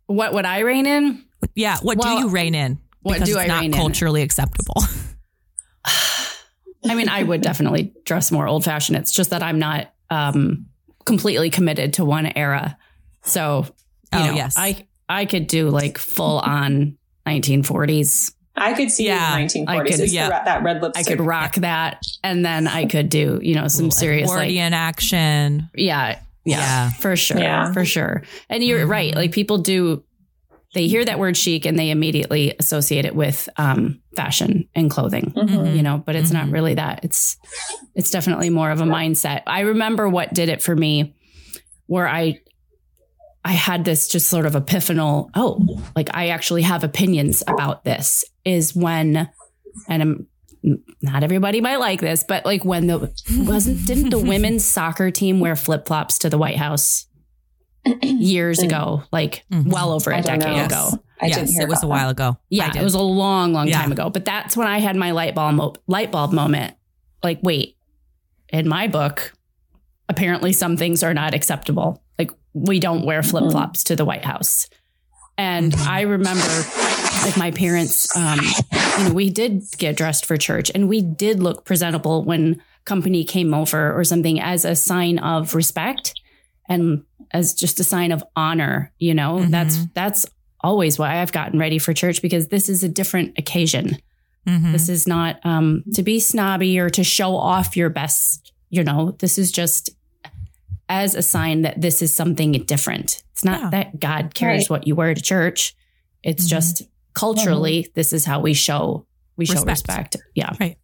[0.08, 1.24] What would I rein in?
[1.54, 2.78] Yeah, what Well, do you rein in?
[3.02, 3.78] What Because do it's I not reign in?
[3.78, 4.74] culturally acceptable.
[6.84, 8.98] I mean, I would definitely dress more old fashioned.
[8.98, 10.66] It's just that I'm not um,
[11.04, 12.76] completely committed to one era.
[13.22, 13.66] So,
[14.12, 14.54] you Oh, know, yes.
[14.58, 18.32] I I could do like full on 1940s.
[18.56, 19.86] I could see Yeah, it in the I 1940s.
[19.90, 20.24] could- it's yeah.
[20.28, 21.06] the, that red lipstick.
[21.06, 25.70] I could rock that, and then I could do you know some serious like action.
[25.74, 26.90] yeah, yeah, Yeah.
[26.90, 27.72] for sure, Yeah.
[27.72, 28.22] for sure.
[28.50, 28.90] And you're Mhm.
[28.90, 29.14] right.
[29.14, 30.02] Like people do
[30.74, 35.32] they hear that word chic and they immediately associate it with um, fashion and clothing,
[35.36, 35.76] Mhm.
[35.76, 36.52] you know, but it's not Mhm.
[36.52, 37.00] really that.
[37.04, 37.36] It's,
[37.94, 39.42] it's definitely more of a mindset.
[39.46, 41.14] I remember what did it for me
[41.86, 42.40] where I,
[43.44, 48.24] I had this just sort of epiphanal, oh, like I actually have opinions about this
[48.44, 49.28] is when,
[49.88, 50.26] and I'm,
[51.02, 55.40] not everybody might like this, but like when the wasn't didn't the women's soccer team
[55.40, 57.06] wear flip flops to the White House
[58.02, 59.66] years ago, like Mhm.
[59.72, 60.64] well over a I decade know.
[60.64, 60.90] ago?
[61.20, 62.36] I didn't yes, it was a while ago.
[62.50, 63.80] Yeah, it was a long, long Yeah.
[63.80, 64.10] time ago.
[64.10, 66.74] But that's when I had my light bulb mo- light bulb moment.
[67.22, 67.76] Like, wait,
[68.48, 69.32] in my book,
[70.08, 72.02] apparently some things are not acceptable.
[72.18, 74.68] Like we don't wear flip flops to the White House.
[75.38, 75.86] And Mhm.
[75.86, 76.64] I remember
[77.24, 78.40] like my parents, um,
[78.98, 83.22] you know, we did get dressed for church and we did look presentable when company
[83.24, 86.14] came over or something as a sign of respect
[86.68, 89.50] and as just a sign of honor, you know, Mhm.
[89.50, 90.26] that's, that's
[90.60, 93.96] always why I've gotten ready for church because this is a different occasion.
[94.46, 94.72] Mhm.
[94.72, 98.52] This is not um, to be snobby or to show off your best.
[98.70, 99.90] You know, this is just
[100.88, 103.22] as a sign that this is something different.
[103.32, 103.70] It's not Yeah.
[103.70, 104.70] that God cares Right.
[104.70, 105.74] what you wear to church.
[106.22, 106.50] It's Mhm.
[106.50, 106.82] just
[107.14, 109.06] culturally, this is how we show
[109.38, 109.68] we show Respect.
[109.88, 110.16] respect.
[110.34, 110.50] Yeah.
[110.60, 110.76] Yep.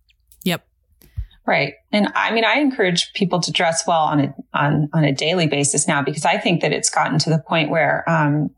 [1.49, 1.75] Right.
[1.93, 5.47] And I mean, I encourage people to dress well on a, on, on a daily
[5.47, 8.51] basis now because I think that it's gotten to the point where, um,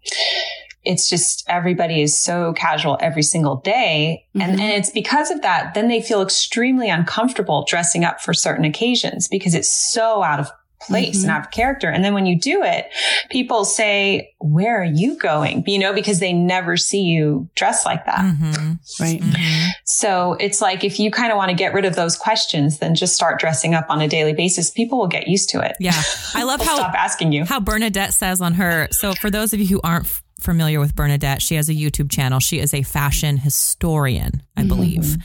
[0.83, 4.25] it's just everybody is so casual every single day.
[4.35, 4.61] And, Mhm.
[4.61, 9.29] and it's because of that, then they feel extremely uncomfortable dressing up for certain occasions
[9.29, 10.51] because it's so out of
[10.81, 11.23] place Mhm.
[11.23, 11.89] and out of character.
[11.91, 12.87] And then when you do it,
[13.31, 15.63] people say, where are you going?
[15.67, 18.21] You know, because they never see you dressed like that.
[18.21, 18.79] Mhm.
[18.99, 19.21] Right.
[19.21, 19.69] Mhm.
[19.85, 22.95] So it's like if you kind of want to get rid of those questions, then
[22.95, 24.71] just start dressing up on a daily basis.
[24.71, 25.77] People will get used to it.
[25.81, 26.01] Yeah.
[26.35, 27.45] I love They'll how stop asking you.
[27.45, 28.89] how Bernadette says on her.
[28.91, 32.11] So, for those of you who aren't f- familiar with Bernadette, she has a YouTube
[32.11, 32.41] channel.
[32.41, 34.69] She is a fashion historian, I mm-hmm.
[34.69, 35.17] believe.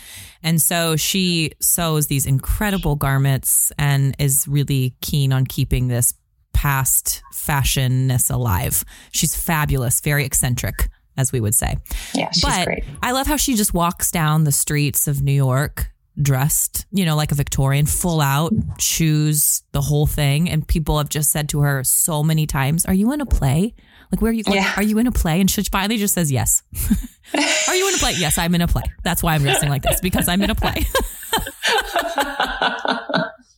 [0.43, 6.13] And so she sews these incredible garments and is really keen on keeping this
[6.53, 8.85] past fashionness alive.
[9.11, 11.77] She's fabulous, very eccentric, as we would say.
[12.13, 12.83] Yeah, she's but great.
[13.01, 17.15] I love how she just walks down the streets of New York dressed, you know,
[17.15, 20.49] like a Victorian, full out, shoes, the whole thing.
[20.49, 23.73] And people have just said to her so many times, Are you in a play?
[24.15, 24.43] Like, where are you?
[24.47, 24.73] like, Yeah.
[24.77, 25.41] are you in a play?
[25.41, 26.63] And she finally just says, Yes.
[27.67, 28.13] are you in a play?
[28.15, 28.83] Yes, I'm in a play.
[29.03, 30.85] That's why I'm dressing like this because I'm in a play.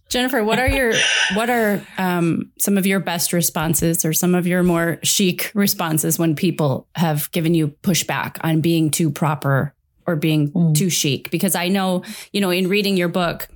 [0.09, 0.93] Jennifer, what are your
[1.35, 6.17] what are um, some of your best responses or some of your more chic responses
[6.17, 9.73] when people have given you pushback on being too proper
[10.07, 10.73] or being Mm.
[10.75, 11.29] too chic?
[11.29, 13.49] Because I know, you know, in reading your book,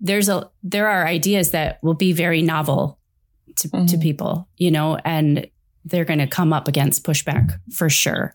[0.00, 2.98] there's a there are ideas that will be very novel
[3.56, 4.02] to, to Mhm.
[4.02, 5.46] people, you know, and
[5.84, 8.34] they're going to come up against pushback for sure.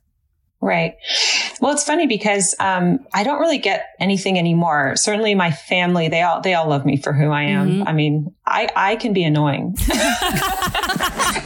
[0.62, 0.96] Right.
[1.62, 4.96] Well, it's funny because um, I don't really get anything anymore.
[4.96, 7.82] Certainly, my family they all they all love me for who I am.
[7.82, 7.84] Mhm.
[7.88, 9.76] I mean, I I can be annoying,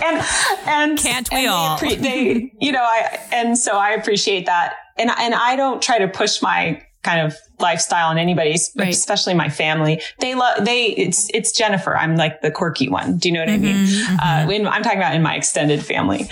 [0.03, 0.25] and
[0.67, 1.77] and Can't we and all?
[1.77, 5.97] appre- they, you know, I and so I appreciate that, and and I don't try
[5.99, 8.89] to push my kind of lifestyle on anybody's, Right.
[8.89, 10.01] especially my family.
[10.19, 10.87] They love they.
[10.87, 11.95] It's it's Jennifer.
[11.97, 13.17] I'm like the quirky one.
[13.17, 13.75] Do you know what I mean?
[13.85, 16.29] Mhm, Uh, when I'm talking about in my extended family.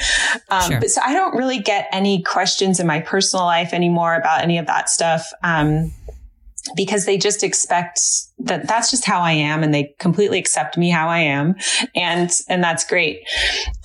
[0.49, 0.79] Um, Sure.
[0.79, 4.57] but so I don't really get any questions in my personal life anymore about any
[4.57, 5.25] of that stuff.
[5.43, 5.93] Um,
[6.75, 8.01] because they just expect
[8.39, 11.55] that that's just how I am and they completely accept me how I am.
[11.95, 13.21] And, and that's great.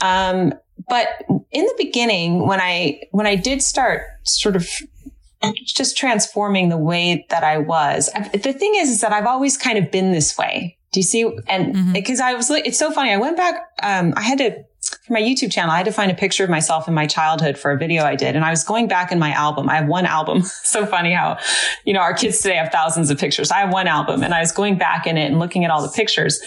[0.03, 0.53] Um,
[0.89, 1.07] but
[1.53, 4.69] in the beginning, when I, when I did start sort of
[5.65, 9.57] just transforming the way that I was, I, the thing is, is that I've always
[9.57, 10.79] kind of been this way.
[10.93, 11.23] Do you see?
[11.49, 11.93] And Mhm.
[11.95, 13.13] because I was, it's so funny.
[13.13, 14.51] I went back, um, I had to,
[15.07, 17.57] for my YouTube channel, I had to find a picture of myself in my childhood
[17.57, 18.37] for a video I did.
[18.37, 19.71] And I was going back in my album.
[19.71, 20.43] I have one album.
[20.65, 21.39] so funny how,
[21.87, 23.51] you know, our kids today have thousands of pictures.
[23.51, 25.81] I have one album and I was going back in it and looking at all
[25.83, 26.41] the pictures.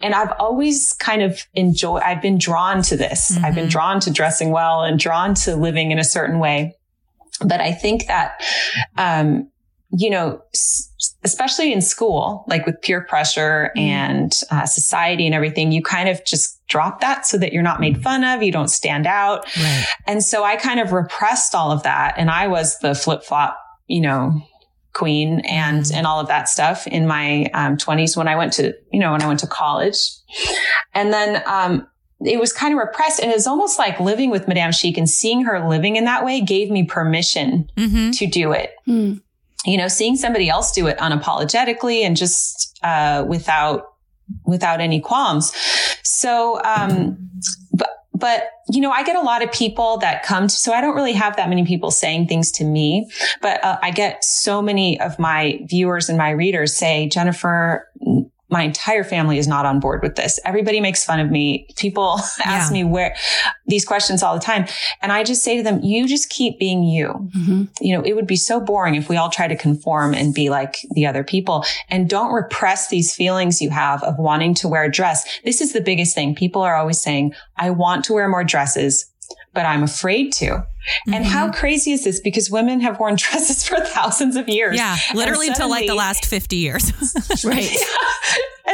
[0.00, 3.36] And I've always kind of enjoyed, I've been drawn to this.
[3.44, 3.70] I've been Mhm.
[3.70, 6.74] drawn to dressing well and drawn to living in a certain way.
[7.40, 8.40] But I think that,
[8.96, 9.50] um,
[9.96, 10.40] you know,
[11.22, 13.80] especially in school, like with peer pressure Mm.
[13.80, 17.80] and uh, society and everything, you kind of just drop that so that you're not
[17.80, 18.42] made fun of.
[18.42, 19.44] You don't stand out.
[19.56, 19.84] Right.
[20.06, 22.14] And so I kind of repressed all of that.
[22.16, 24.40] And I was the flip flop, you know,
[24.94, 25.94] queen and, Mhm.
[25.94, 29.12] and all of that stuff in my um, 20s when I went to, you know,
[29.12, 29.96] when I went to college.
[30.94, 31.86] And then, um,
[32.24, 35.44] it was kind of repressed and it's almost like living with Madame Chic and seeing
[35.44, 39.14] her living in that way gave me permission hmm to do it Hmm.
[39.66, 43.94] you know, seeing somebody else do it unapologetically and just uh, without
[44.46, 45.52] without any qualms.
[46.02, 47.18] So, um,
[47.72, 50.72] but but but you know, I get a lot of people that come to, so
[50.72, 53.10] I don't really have that many people saying things to me,
[53.42, 57.88] but uh, I get so many of my viewers and my readers say, Jennifer,
[58.54, 60.38] my entire family is not on board with this.
[60.44, 61.66] Everybody makes fun of me.
[61.76, 62.72] People ask Yeah.
[62.72, 63.16] me where
[63.66, 64.66] these questions all the time.
[65.02, 67.28] And I just say to them, you just keep being you.
[67.36, 67.68] Mhm.
[67.80, 70.50] You know, it would be so boring if we all try to conform and be
[70.50, 74.84] like the other people and don't repress these feelings you have of wanting to wear
[74.84, 75.24] a dress.
[75.44, 76.34] This is the biggest thing.
[76.36, 79.06] People are always saying, I want to wear more dresses,
[79.52, 80.64] but I'm afraid to.
[81.10, 82.20] And how crazy is this?
[82.20, 84.76] Because women have worn dresses for thousands of years.
[84.76, 86.92] Yeah, literally until like the last 50 years.
[87.44, 87.68] Right.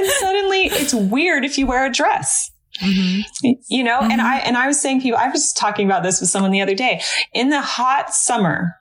[0.00, 2.50] And suddenly it's weird if you wear a dress.
[2.80, 3.50] Mm-hmm.
[3.68, 6.30] You know, and I and I was saying people I was talking about this with
[6.30, 7.02] someone the other day.
[7.34, 8.76] In the hot summer,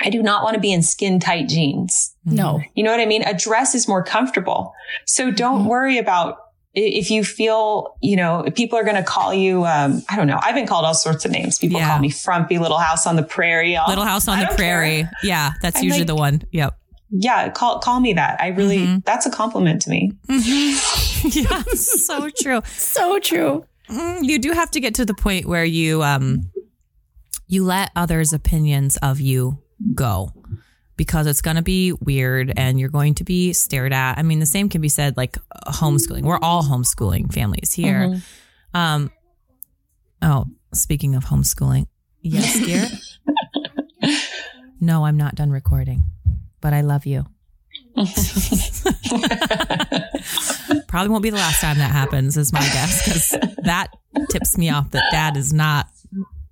[0.00, 2.14] I do not want to be in skin tight jeans.
[2.24, 2.60] No.
[2.74, 3.22] You know what I mean?
[3.22, 4.74] A dress is more comfortable.
[5.06, 5.68] So don't Mhm.
[5.68, 6.38] worry about
[6.74, 10.38] if you feel, you know, people are going to call you, um, I don't know.
[10.42, 11.58] I've been called all sorts of names.
[11.58, 11.88] People Yeah.
[11.90, 13.76] call me frumpy little house on the prairie.
[13.76, 14.78] I'll- Little House on I the don't care.
[14.80, 15.08] Prairie.
[15.22, 16.42] Yeah, that's I'm usually like- the one.
[16.50, 16.74] Yep.
[17.14, 17.50] Yeah.
[17.50, 18.40] Call, call me that.
[18.40, 19.04] I really, Mhm.
[19.04, 20.12] that's a compliment to me.
[20.28, 22.62] yeah, so true.
[22.66, 23.64] So true.
[23.90, 26.50] Mm, You do have to get to the point where you um
[27.48, 29.58] you let others' opinions of you
[29.94, 30.32] go
[30.96, 34.16] because it's going to be weird and you're going to be stared at.
[34.18, 36.22] I mean, the same can be said like homeschooling.
[36.22, 38.08] We're all homeschooling families here.
[38.08, 38.76] Mm-hmm.
[38.76, 39.10] Um
[40.22, 41.86] Oh, speaking of homeschooling.
[42.22, 42.88] Yes, dear.
[44.80, 46.04] no, I'm not done recording.
[46.62, 47.26] But I love you.
[50.88, 53.30] Probably won't be the last time that happens, is my guess, because
[53.64, 53.88] that
[54.30, 55.86] tips me off that dad is not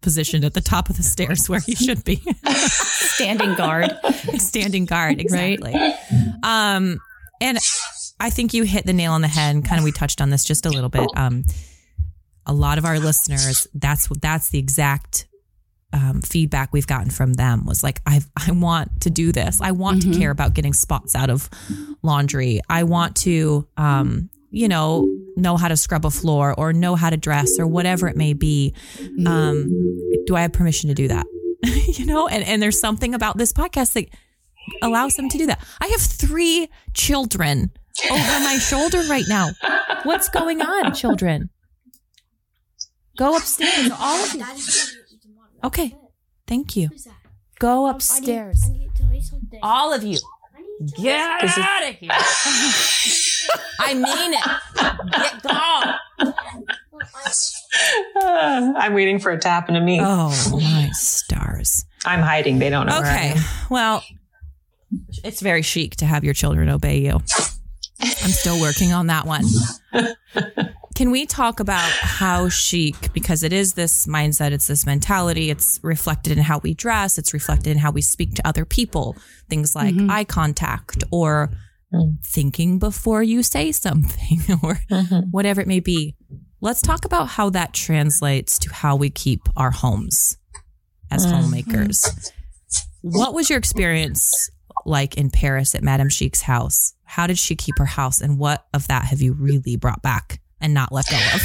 [0.02, 2.16] positioned at the top of the stairs where he should be.
[2.46, 3.90] Standing guard.
[4.36, 5.74] Standing guard, exactly.
[6.42, 7.00] Um,
[7.40, 7.58] and
[8.18, 9.54] I think you hit the nail on the head.
[9.54, 11.08] And kind of we touched on this just a little bit.
[11.16, 11.44] Um,
[12.46, 15.26] a lot of our listeners, that's that's the exact
[15.92, 19.60] um, feedback we've gotten from them was like, I I want to do this.
[19.60, 21.48] I want to care about getting spots out of
[22.02, 22.60] laundry.
[22.68, 27.10] I want to, um, you know, know how to scrub a floor or know how
[27.10, 28.74] to dress or whatever it may be.
[29.26, 29.68] Um,
[30.26, 31.26] do I have permission to do that?
[31.98, 34.06] you know, and and there's something about this podcast that
[34.82, 35.62] allows them to do that.
[35.80, 37.70] I have three children
[38.10, 39.50] over my shoulder right now.
[40.04, 41.50] What's going on, children?
[43.18, 44.44] Go upstairs, all of you.
[45.62, 45.94] Okay,
[46.46, 46.88] thank you.
[47.58, 49.02] Go upstairs, I need to
[49.50, 50.18] tell all of you.
[50.96, 52.10] Get This is- out of here.
[53.80, 55.10] I mean it.
[55.12, 55.94] Get gone.
[58.22, 60.00] Uh, I'm waiting for it to happen to me.
[60.02, 61.84] Oh my stars.
[62.04, 62.58] I'm hiding.
[62.58, 63.38] They don't know where I Okay.
[63.38, 63.44] am.
[63.70, 64.02] Well,
[65.24, 67.20] it's very chic to have your children obey you.
[68.00, 69.44] I'm still working on that one.
[71.00, 75.80] Can we talk about how chic, because it is this mindset, it's this mentality, it's
[75.82, 79.16] reflected in how we dress, it's reflected in how we speak to other people,
[79.48, 80.10] things like mm-hmm.
[80.10, 81.48] eye contact or
[81.90, 82.22] mm.
[82.22, 85.20] thinking before you say something or mm-hmm.
[85.30, 86.16] whatever it may be.
[86.60, 90.36] Let's talk about how that translates to how we keep our homes
[91.10, 91.34] as mm-hmm.
[91.34, 92.30] homemakers.
[93.00, 94.50] What was your experience
[94.84, 96.92] like in Paris at Madame Chic's house?
[97.04, 100.40] How did she keep her house, and what of that have you really brought back
[100.60, 101.42] and not let go of?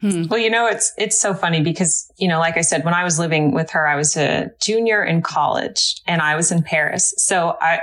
[0.00, 0.24] Hmm.
[0.28, 3.04] Well, you know, it's it's so funny because, you know, like I said, when I
[3.04, 7.14] was living with her, I was a junior in college and I was in Paris.
[7.16, 7.80] So I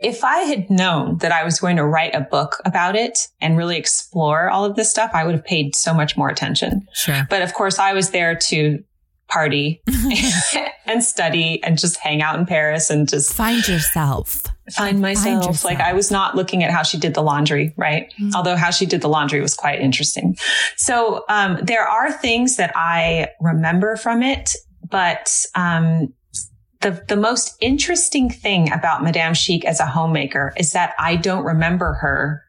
[0.00, 3.56] if I had known that I was going to write a book about it and
[3.56, 6.86] really explore all of this stuff, I would have paid so much more attention.
[6.94, 7.26] Sure.
[7.28, 8.82] But of course, I was there to
[9.28, 9.82] party
[10.86, 14.42] and study and just hang out in Paris and just Find yourself.
[14.72, 15.46] find myself.
[15.46, 15.64] yourself.
[15.64, 18.12] Like I was not looking at how she did the laundry, right?
[18.34, 20.36] Although how she did the laundry was quite interesting.
[20.76, 24.50] So, um, there are things that I remember from it,
[24.88, 26.12] but, um,
[26.80, 31.44] the, the most interesting thing about Madame Chic as a homemaker is that I don't
[31.44, 32.44] remember her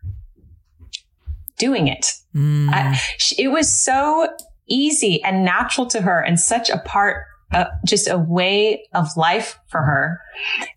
[1.57, 2.05] doing it.
[2.35, 2.69] Mm.
[2.69, 2.99] I,
[3.37, 4.29] it was so
[4.69, 9.59] easy and natural to her and such a part, uh, just a way of life
[9.67, 10.21] for her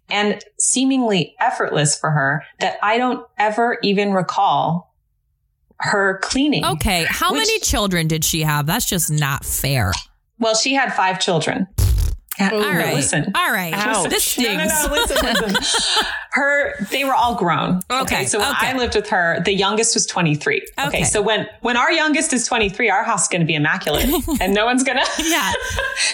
[0.08, 4.92] and seemingly effortless for her that I don't ever even recall
[5.78, 6.64] her cleaning.
[6.64, 7.04] okay.
[7.08, 8.66] How Which- many children did she have?
[8.66, 9.92] That's just not fair.
[10.38, 11.66] Well, she had five children.
[12.38, 12.94] Yeah, All right.
[12.94, 13.30] Listen.
[13.34, 13.74] All right.
[13.74, 14.08] Ouch.
[14.08, 14.46] This stings.
[14.56, 15.84] No, no, no, listen, listen.
[16.32, 17.80] Her, they were all grown.
[17.90, 18.68] Okay, So when okay.
[18.70, 20.62] I lived with her, the youngest was 23.
[20.78, 20.88] Okay.
[20.88, 21.04] Okay.
[21.04, 24.08] So when, when our youngest is 23, our house is going to be immaculate
[24.40, 25.52] and no one's going to, Yeah.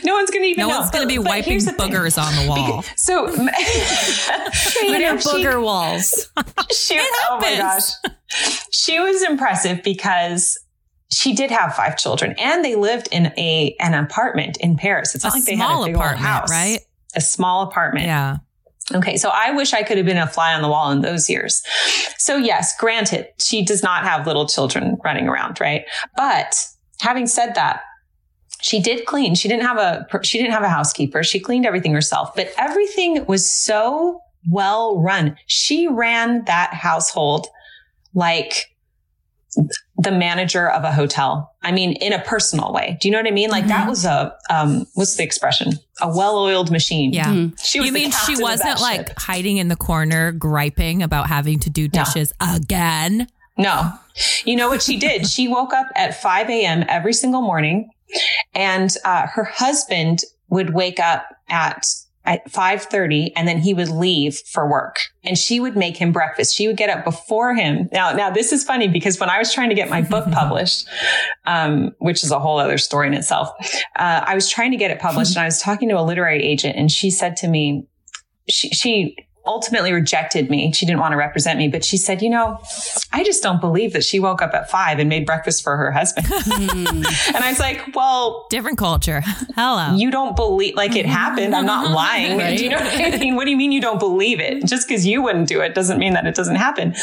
[0.02, 0.78] no one's going to even No know.
[0.80, 1.92] one's going to be But wiping the thing.
[1.92, 2.82] boogers on the wall.
[2.96, 6.28] So, Trainer Madame Chic- booger walls.
[6.72, 6.98] she,
[7.28, 7.90] oh my gosh.
[8.72, 10.58] She was impressive because
[11.10, 15.14] she did have five children and they lived in a an apartment in Paris.
[15.14, 16.50] It's not A like they had a small big old apartment, house.
[16.50, 16.80] right?
[17.14, 18.06] A small apartment.
[18.06, 18.36] Yeah.
[18.94, 21.28] Okay, so I wish I could have been a fly on the wall in those
[21.28, 21.62] years.
[22.16, 25.84] So yes, granted, she does not have little children running around, right?
[26.16, 26.66] But
[27.00, 27.82] having said that,
[28.62, 29.34] she did clean.
[29.34, 31.22] She didn't have a she didn't have a housekeeper.
[31.22, 35.36] She cleaned everything herself, but everything was so well run.
[35.46, 37.46] She ran that household
[38.14, 38.66] like
[40.00, 41.52] the manager of a hotel.
[41.62, 42.96] I mean, in a personal way.
[43.00, 43.50] Do you know what I mean?
[43.50, 43.90] Like that Mhm.
[43.90, 45.72] was a um what's the expression?
[46.00, 47.12] A well-oiled machine.
[47.12, 47.26] Yeah.
[47.26, 47.58] Mhm.
[47.62, 47.86] She was.
[47.88, 49.18] You mean she wasn't like ship.
[49.18, 52.04] hiding in the corner griping about having to do No.
[52.04, 53.26] dishes again?
[53.56, 53.92] No.
[54.44, 55.28] You know what she did?
[55.28, 56.84] she woke up at 5 a.m.
[56.88, 57.90] every single morning
[58.54, 61.84] and uh, her husband would wake up at
[62.28, 66.54] at 5:30 and then he would leave for work and she would make him breakfast.
[66.54, 67.88] She would get up before him.
[67.90, 70.86] Now now this is funny because when I was trying to get my book published,
[71.46, 73.48] um, which is a whole other story in itself,
[73.96, 76.44] uh, I was trying to get it published and I was talking to a literary
[76.44, 77.86] agent and she said to me
[78.46, 79.16] she she
[79.46, 80.72] ultimately rejected me.
[80.72, 82.58] She didn't want to represent me, but she said, you know,
[83.12, 85.90] I just don't believe that she woke up at five and made breakfast for her
[85.90, 86.26] husband.
[86.26, 87.28] Mm.
[87.34, 89.22] and I was like, well, Different culture.
[89.54, 89.94] Hello.
[89.96, 91.54] you don't believe like it happened.
[91.54, 92.36] I'm not lying.
[92.38, 92.58] Right.
[92.58, 93.36] Do you know what I mean?
[93.36, 94.66] What do you mean you don't believe it?
[94.66, 96.94] Just because you wouldn't do it doesn't mean that it doesn't happen.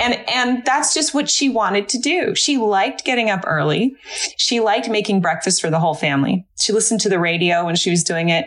[0.00, 2.34] And and that's just what she wanted to do.
[2.34, 3.94] She liked getting up early.
[4.38, 6.46] She liked making breakfast for the whole family.
[6.58, 8.46] She listened to the radio when she was doing it.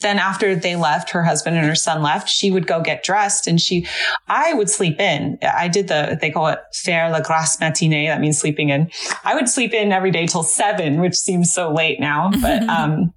[0.00, 3.46] Then after they left, her husband and her son left, she would go get dressed
[3.46, 3.86] and she,
[4.28, 5.38] I would sleep in.
[5.42, 8.06] I did the, they call it faire la grasse matinée.
[8.06, 8.90] That means sleeping in.
[9.24, 13.12] I would sleep in every day till seven, which seems so late now, but, um,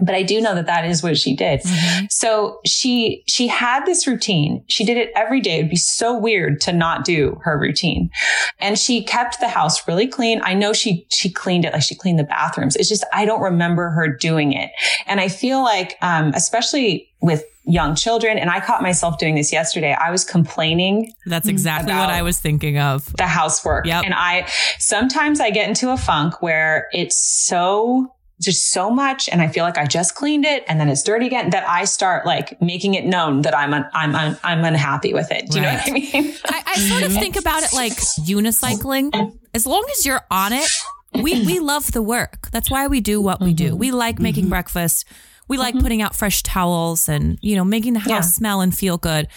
[0.00, 1.60] but I do know that that is what she did.
[1.60, 2.10] Mhm.
[2.12, 4.64] So she, she had this routine.
[4.68, 5.58] She did it every day.
[5.58, 8.10] It'd be so weird to not do her routine.
[8.58, 10.40] And she kept the house really clean.
[10.42, 12.76] I know she, she cleaned it like she cleaned the bathrooms.
[12.76, 14.70] It's just, I don't remember her doing it.
[15.06, 19.52] And I feel like, um, especially with young children, and I caught myself doing this
[19.52, 19.92] yesterday.
[19.92, 23.12] I was complaining That's exactly what I was thinking of.
[23.16, 23.86] the housework.
[23.86, 24.04] Yep.
[24.04, 24.46] And I
[24.78, 29.64] sometimes I get into a funk where it's so just so much and I feel
[29.64, 32.94] like I just cleaned it and then it's dirty again that I start like making
[32.94, 35.50] it known that I'm un- I'm un- I'm unhappy with it.
[35.50, 36.34] Do you know what I mean?
[36.44, 39.38] I, I sort of think about it like unicycling.
[39.54, 40.68] As long as you're on it,
[41.14, 42.50] we we love the work.
[42.50, 43.70] That's why we do what we do.
[43.70, 43.78] Mm-hmm.
[43.78, 44.50] We like making mm-hmm.
[44.50, 45.06] breakfast.
[45.48, 45.82] We like mm-hmm.
[45.82, 48.20] putting out fresh towels and you know making the house Yeah.
[48.20, 49.28] smell and feel good.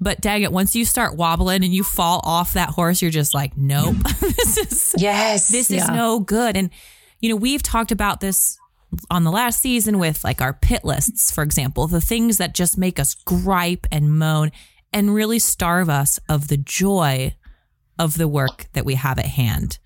[0.00, 3.34] But dang it, once you start wobbling and you fall off that horse, you're just
[3.34, 5.48] like, nope, this is yes.
[5.48, 6.56] this is no good.
[6.56, 6.70] And,
[7.20, 8.58] you know, we've talked about this
[9.10, 12.76] on the last season with like our pit lists, for example, the things that just
[12.76, 14.50] make us gripe and moan
[14.92, 17.34] and really starve us of the joy
[17.98, 19.78] of the work that we have at hand.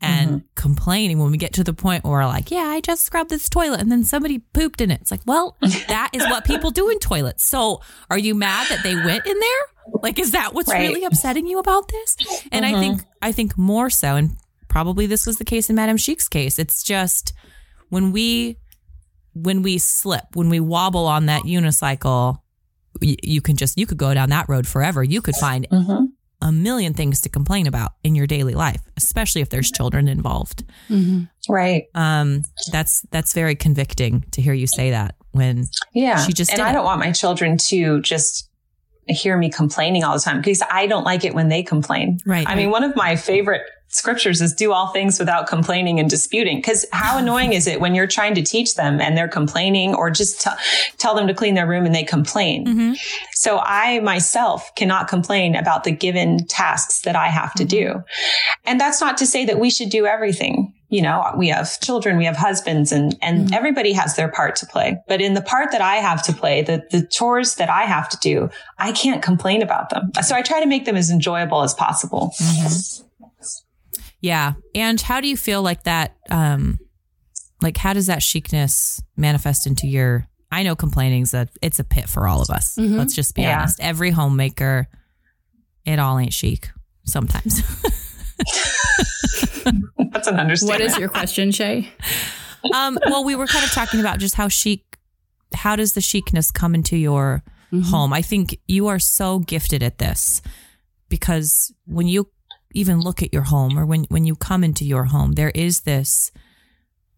[0.00, 0.46] And mm-hmm.
[0.54, 3.48] complaining when we get to the point where we're like, yeah, I just scrubbed this
[3.48, 5.00] toilet and then somebody pooped in it.
[5.00, 5.56] It's like, well,
[5.88, 7.44] that is what people do in toilets.
[7.44, 7.80] So
[8.10, 10.00] are you mad that they went in there?
[10.02, 10.88] Like, is that what's Right.
[10.88, 12.16] really upsetting you about this?
[12.52, 13.10] And I think, mm-hmm.
[13.22, 14.36] I think more so, and
[14.76, 16.58] probably this was the case in Madame Chic's case.
[16.58, 17.32] It's just
[17.88, 18.58] when we,
[19.32, 22.40] when we slip, when we wobble on that unicycle,
[23.00, 25.02] you can just, you could go down that road forever.
[25.02, 26.08] You could find Mhm.
[26.42, 30.62] a million things to complain about in your daily life, especially if there's children involved.
[31.48, 31.84] Right.
[31.94, 35.64] Um, that's that's very convicting to hear you say that when
[35.94, 36.22] Yeah.
[36.26, 36.72] She just and I it.
[36.74, 38.50] don't want my children to just
[39.08, 42.18] hear me complaining all the time because I don't like it when they complain.
[42.26, 43.62] Right, I mean, one of my favorite
[43.96, 46.60] scriptures is do all things without complaining and disputing.
[46.62, 50.10] Cause how annoying is it when you're trying to teach them and they're complaining or
[50.10, 50.50] just t-
[50.98, 52.66] tell them to clean their room and they complain.
[52.66, 52.92] Mm-hmm.
[53.32, 57.94] So I myself cannot complain about the given tasks that I have to mm-hmm.
[57.94, 58.04] do.
[58.64, 60.74] And that's not to say that we should do everything.
[60.88, 63.54] You know, we have children, we have husbands and, and mm-hmm.
[63.54, 64.98] everybody has their part to play.
[65.08, 68.08] But in the part that I have to play, the, the chores that I have
[68.10, 70.12] to do, I can't complain about them.
[70.22, 72.34] So I try to make them as enjoyable as possible.
[72.40, 73.05] Mm-hmm.
[74.26, 74.54] Yeah.
[74.74, 76.16] And how do you feel like that?
[76.30, 76.78] Um,
[77.62, 80.26] like how does that chicness manifest into your?
[80.50, 82.76] I know complaining's a it's a pit for all of us.
[82.76, 82.96] Mhm.
[82.98, 83.58] Let's just be Yeah.
[83.60, 83.78] honest.
[83.80, 84.88] Every homemaker,
[85.84, 86.70] it all ain't chic
[87.04, 87.62] sometimes.
[90.12, 90.80] That's an understatement.
[90.80, 91.88] What is your question, Shay?
[92.74, 94.82] um, well, we were kind of talking about just how chic.
[95.54, 97.42] How does the chicness come into your
[97.84, 98.12] home?
[98.12, 100.42] I think you are so gifted at this
[101.08, 102.28] because when you
[102.76, 105.80] even look at your home or when when you come into your home, there is
[105.80, 106.30] this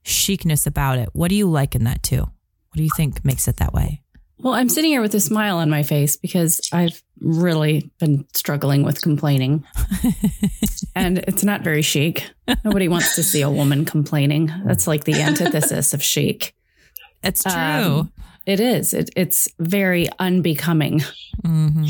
[0.05, 1.09] chicness about it.
[1.13, 2.21] What do you like in that too?
[2.21, 4.03] What do you think makes it that way?
[4.41, 8.85] Well, I'm sitting here with a smile on my face because I've really been struggling
[8.85, 9.65] with complaining.
[10.95, 12.31] and it's not very chic.
[12.65, 14.53] Nobody wants to see a woman complaining.
[14.65, 16.55] That's like the antithesis of chic.
[17.25, 17.53] It's true.
[17.53, 18.13] Um,
[18.47, 18.95] it is.
[18.95, 21.03] It, it's very unbecoming.
[21.45, 21.87] hmm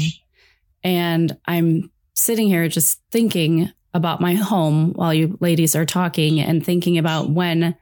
[0.83, 6.65] And I'm sitting here just thinking about my home while you ladies are talking and
[6.65, 7.77] thinking about when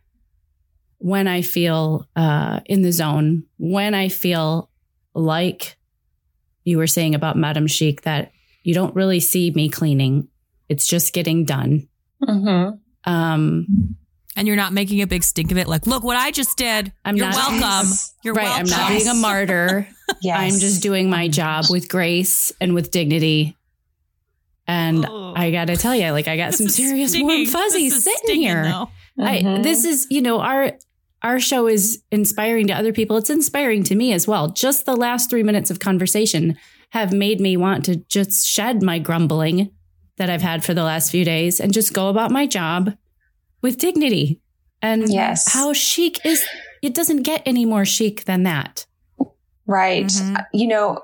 [0.99, 4.71] when I feel uh, in the zone, when I feel
[5.15, 5.77] like
[6.65, 8.33] you were saying about Madame Chic that
[8.63, 10.29] you don't really see me cleaning.
[10.69, 11.89] It's just getting done.
[12.23, 13.11] Mm-hmm.
[13.13, 13.67] Um,
[14.37, 15.69] And you're not making a big stink of it.
[15.69, 16.93] Like, look what I just did.
[17.05, 17.61] I'm you're not- welcome.
[17.61, 18.15] Yes.
[18.25, 18.45] You're right.
[18.45, 18.67] welcome.
[18.67, 19.89] I'm not being a martyr.
[20.23, 20.39] Yes.
[20.39, 23.57] I'm just doing my job with grace and with dignity.
[24.69, 25.33] And Oh.
[25.37, 27.47] I got to tell you, like, I got This some is serious warm stinging.
[27.47, 28.65] fuzzies This sitting stinging, here.
[28.65, 28.89] though.
[29.19, 29.63] I, Mhm.
[29.63, 30.73] this is, you know, our
[31.23, 33.17] our show is inspiring to other people.
[33.17, 34.49] It's inspiring to me as well.
[34.49, 36.57] Just the last three minutes of conversation
[36.91, 39.71] have made me want to just shed my grumbling
[40.19, 42.97] that I've had for the last few days and just go about my job
[43.63, 44.41] with dignity.
[44.83, 45.51] And Yes.
[45.53, 46.45] how chic is
[46.83, 48.87] it doesn't get any more chic than that.
[49.67, 50.07] Right.
[50.07, 50.45] Mhm.
[50.53, 50.99] You know,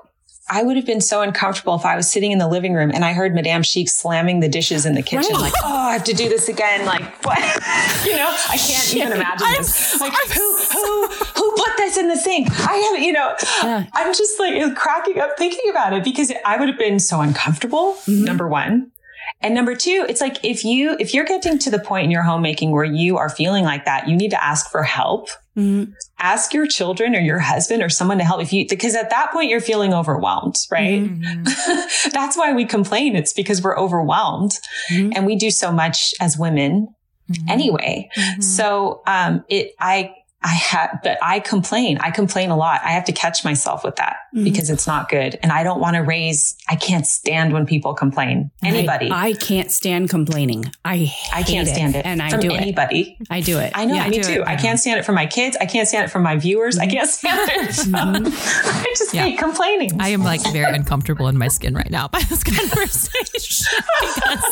[0.49, 3.05] I would have been so uncomfortable if I was sitting in the living room and
[3.05, 5.31] I heard Madame Chic slamming the dishes in the kitchen.
[5.33, 5.41] Right.
[5.43, 6.85] Like, oh, I have to do this again.
[6.85, 7.37] Like, what?
[8.05, 10.01] you know, I can't even imagine I'm this.
[10.01, 12.49] Like, I'm who, who, who put this in the sink?
[12.67, 13.33] I haven't, you know,
[13.63, 13.85] Yeah.
[13.93, 17.93] I'm just like cracking up thinking about it because I would have been so uncomfortable.
[18.05, 18.25] Mhm.
[18.25, 18.91] Number one.
[19.39, 22.23] And number two, it's like if you, if you're getting to the point in your
[22.23, 25.93] homemaking where you are feeling like that, you need to ask for help Mhm.
[26.19, 29.31] ask your children or your husband or someone to help if you because at that
[29.31, 32.11] point you're feeling overwhelmed right Mhm.
[32.11, 34.57] that's why we complain it's because we're overwhelmed
[34.91, 35.11] Mhm.
[35.15, 36.87] and we do so much as women
[37.31, 37.49] Mhm.
[37.49, 38.43] anyway Mhm.
[38.43, 40.11] so um it i
[40.43, 43.95] i have but i complain i complain a lot i have to catch myself with
[43.97, 44.43] that Mhm.
[44.45, 47.93] because it's not good and i don't want to raise i can't stand when people
[47.93, 50.65] complain anybody I, I can't stand complaining.
[50.85, 52.61] I hate I can't stand it and I from do it.
[52.61, 53.17] anybody.
[53.29, 53.71] I do it.
[53.75, 54.07] I know, Yeah.
[54.09, 54.41] me do too.
[54.41, 55.55] it, I can't stand it from my kids.
[55.59, 56.77] I can't stand it from my viewers.
[56.79, 57.79] I can't stand it.
[57.93, 59.23] I just Yeah.
[59.23, 59.99] hate complaining.
[60.01, 64.43] I am like very uncomfortable in my skin right now by this conversation because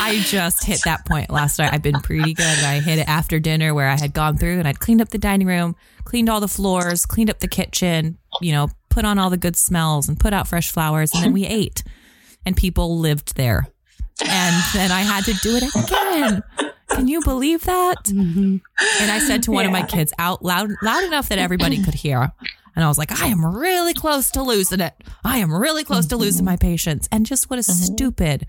[0.00, 1.72] I just hit that point last night.
[1.72, 2.46] I've been pretty good.
[2.64, 5.18] I hit it after dinner where I had gone through and I'd cleaned up the
[5.18, 5.74] dining room,
[6.04, 9.56] cleaned all the floors, cleaned up the kitchen, you know, put on all the good
[9.56, 11.12] smells and put out fresh flowers.
[11.14, 11.82] And then we ate
[12.44, 13.66] and people lived there.
[14.20, 16.42] And then I had to do it again.
[16.90, 18.04] Can you believe that?
[18.04, 18.60] Mhm.
[19.00, 21.94] And I said to one of my kids out loud, loud enough that everybody could
[21.94, 22.30] hear.
[22.76, 24.94] And I was like, I am really close to losing it.
[25.24, 27.08] I am really close to losing my patience.
[27.10, 28.46] And just what a stupid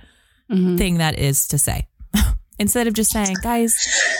[0.51, 0.77] Mhm.
[0.77, 1.87] thing that is to say.
[2.59, 3.75] Instead of just saying, guys,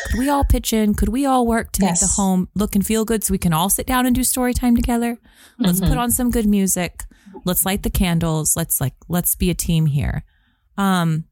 [0.08, 0.96] could we all pitch in?
[0.96, 3.54] Could we all work to make the home look and feel good so we can
[3.54, 5.20] all sit down and do story time together?
[5.60, 7.04] Let's put on some good music.
[7.46, 8.56] Let's light the candles.
[8.56, 10.24] Let's like, let's be a team here.
[10.78, 11.26] Um,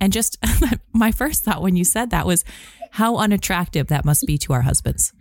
[0.00, 0.38] and just
[0.92, 2.44] my first thought when you said that was
[2.92, 5.12] how unattractive that must be to our husbands.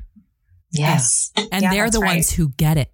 [0.71, 1.31] yes.
[1.51, 2.15] And Yeah, they're the right.
[2.15, 2.91] ones who get it.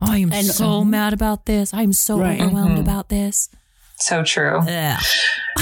[0.00, 1.72] Oh, I am And- so mad about this.
[1.74, 2.40] I'm so Right.
[2.40, 2.80] overwhelmed Mhm.
[2.80, 3.48] about this.
[4.00, 4.58] So true.
[4.68, 5.02] Ugh.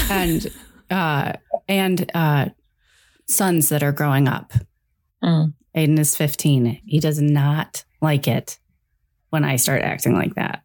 [0.09, 0.47] and
[0.89, 1.33] uh
[1.67, 2.45] and uh
[3.27, 4.53] sons that are growing up.
[5.23, 5.53] Mm.
[5.75, 6.81] Aiden is 15.
[6.85, 8.57] He does not like it
[9.29, 10.63] when I start acting like that.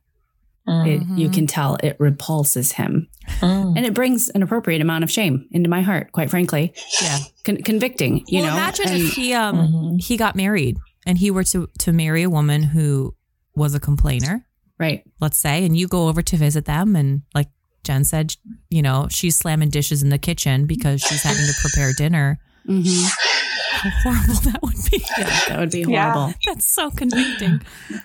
[0.68, 0.86] Mm.
[0.86, 1.34] It, you Mhm.
[1.34, 3.08] can tell it repulses him.
[3.40, 3.76] Mm.
[3.76, 6.72] And it brings an appropriate amount of shame into my heart, quite frankly.
[7.02, 7.18] Yeah.
[7.44, 8.56] Con- convicting, you well, know.
[8.56, 10.00] imagine And- if he um Mhm.
[10.02, 13.14] he got married and he were to to marry a woman who
[13.56, 14.46] was a complainer,
[14.78, 15.02] right.
[15.20, 17.48] let's say, and you go over to visit them and like
[17.85, 18.35] Jen said,
[18.70, 22.39] you know, she's slamming dishes in the kitchen because she's having to prepare dinner.
[22.68, 23.07] Mm-hmm.
[23.72, 25.05] How horrible that would be.
[25.18, 26.12] Yeah, That would be Yeah.
[26.12, 26.35] horrible.
[26.47, 27.61] That's so convicting.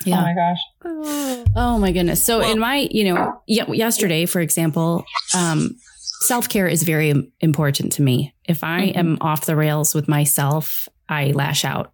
[0.06, 0.18] Yeah.
[0.20, 1.46] Oh my gosh.
[1.56, 2.26] Oh my goodness.
[2.26, 5.06] So Well- in my, you know, yesterday, for example,
[5.36, 5.76] um,
[6.22, 8.34] self care is very important to me.
[8.46, 8.98] If I Mhm.
[8.98, 11.94] am off the rails with myself, I lash out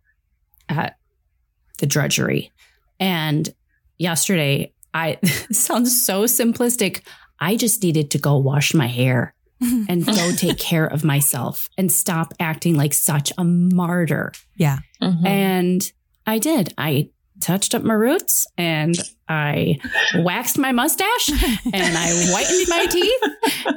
[0.69, 0.95] at
[1.79, 2.51] the drudgery.
[2.99, 3.53] And
[3.97, 5.17] yesterday, I
[5.51, 7.01] sounds so simplistic.
[7.43, 9.33] I just needed to go wash my hair
[9.89, 14.31] and go take care of myself and stop acting like such a martyr.
[14.55, 14.79] Yeah.
[15.01, 15.25] Mhm.
[15.27, 15.91] And
[16.25, 16.73] I did.
[16.77, 18.95] I touched up my roots and
[19.27, 19.77] I
[20.15, 21.29] waxed my mustache
[21.73, 23.23] and I whitened my teeth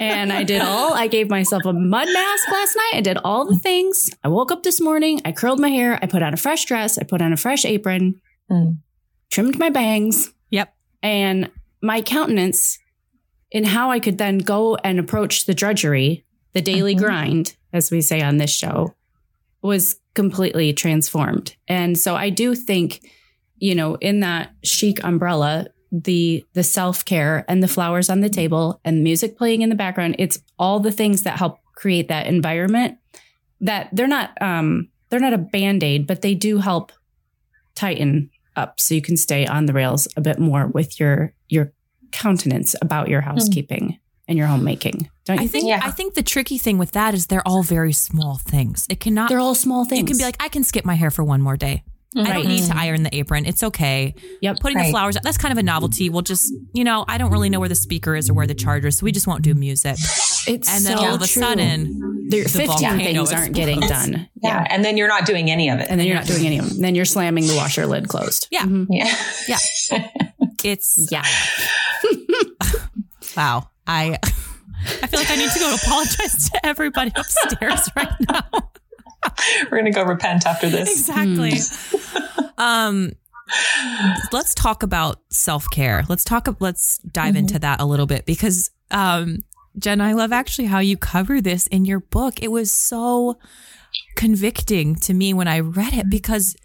[0.00, 2.92] and I did all, I gave myself a mud mask last night.
[2.94, 4.10] I did all the things.
[4.22, 5.20] I woke up this morning.
[5.24, 5.98] I curled my hair.
[6.00, 6.98] I put on a fresh dress.
[6.98, 8.78] I put on a fresh apron, Mm.
[9.30, 10.32] trimmed my bangs.
[10.50, 10.72] Yep.
[11.02, 11.50] And
[11.82, 12.78] my countenance
[13.50, 16.98] in how I could then go and approach the drudgery, the daily Mhm.
[16.98, 18.94] grind, as we say on this show,
[19.62, 21.56] was completely transformed.
[21.68, 23.00] And so I do think
[23.58, 28.80] you know, in that chic umbrella, the the self-care and the flowers on the table
[28.84, 32.98] and music playing in the background, it's all the things that help create that environment
[33.62, 36.92] that they're not um they're not a band-aid, but they do help
[37.74, 41.72] tighten up so you can stay on the rails a bit more with your your
[42.16, 43.30] countenance about your hmm.
[43.30, 43.98] housekeeping
[44.28, 45.08] and your homemaking.
[45.24, 45.52] Don't you I think?
[45.52, 45.80] think Yeah.
[45.82, 48.86] I think the tricky thing with that is they're all very small things.
[48.88, 50.00] It cannot They're all small things.
[50.00, 51.84] you can be like, I can skip my hair for one more day.
[52.18, 52.78] I don't need to hmm.
[52.78, 53.44] iron the apron.
[53.44, 54.14] It's okay.
[54.40, 54.60] Yep.
[54.60, 56.08] Putting the flowers that's kind of a novelty.
[56.08, 58.54] We'll just, you know, I don't really know where the speaker is or where the
[58.54, 59.96] charger is, so we just won't do music.
[60.48, 61.42] It's And then so all of a true.
[61.42, 64.06] sudden, Their the 15 things aren't getting explodes.
[64.10, 64.28] done.
[64.42, 64.66] Yeah.
[64.70, 65.88] And then you're not doing any of it.
[65.90, 66.80] And then you're not doing any of them.
[66.80, 68.48] Then you're slamming the washer lid closed.
[68.50, 68.62] Yeah.
[68.62, 68.86] Mhm.
[68.88, 69.14] yeah.
[69.48, 70.08] Yeah.
[70.64, 71.24] It's Yeah.
[73.36, 73.68] wow.
[73.86, 74.18] I
[75.02, 78.70] I feel like I need to go apologize to everybody upstairs right now.
[79.64, 80.90] We're going to go repent after this.
[80.90, 81.58] Exactly.
[82.58, 83.12] um
[84.32, 86.04] let's talk about self-care.
[86.08, 89.40] Let's talk let's dive into that a little bit because um
[89.78, 92.42] Jen, I love actually how you cover this in your book.
[92.42, 93.38] It was so
[94.16, 96.56] convicting to me when I read it because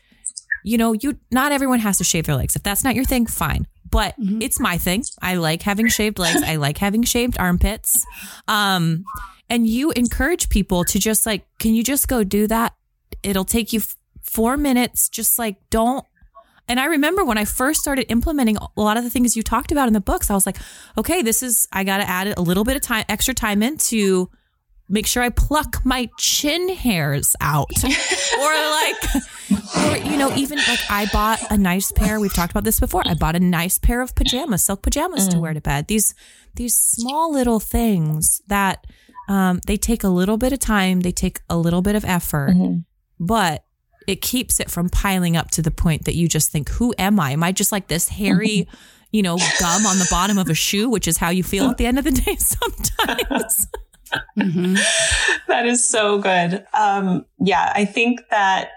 [0.64, 2.56] you know, you not everyone has to shave their legs.
[2.56, 3.68] If that's not your thing, fine.
[3.92, 5.04] But it's my thing.
[5.22, 6.42] I like having shaved legs.
[6.44, 8.06] I like having shaved armpits.
[8.48, 9.04] Um
[9.50, 12.74] and you encourage people to just like, can you just go do that?
[13.22, 15.10] It'll take you f- 4 minutes.
[15.10, 16.06] Just like don't
[16.72, 19.74] and I remember when I first started implementing a lot of the things you talked
[19.74, 20.56] about in the books, I was like,
[20.98, 23.78] okay, this is, I got to add a little bit of time, extra time in
[23.78, 24.30] to
[24.88, 27.72] make sure I pluck my chin hairs out.
[27.84, 29.24] or like,
[29.76, 32.20] or, you know, even like I bought a nice pair.
[32.20, 33.04] We've talked about this before.
[33.06, 35.88] I bought a nice pair of pajamas, silk pajamas to wear to bed.
[35.88, 36.14] These,
[36.56, 38.86] these small little things that,
[39.30, 41.02] um, they take a little bit of time.
[41.02, 42.54] They take a little bit of effort,
[43.20, 43.64] but
[44.08, 47.20] it keeps it from piling up to the point that you just think, who am
[47.20, 47.32] I?
[47.32, 48.68] Am I just like this hairy,
[49.12, 51.78] you know, gum on the bottom of a shoe, which is how you feel at
[51.78, 53.68] the end of the day sometimes?
[54.38, 54.78] Mhm.
[55.48, 56.66] that is so good.
[56.74, 58.72] Um, yeah, I think that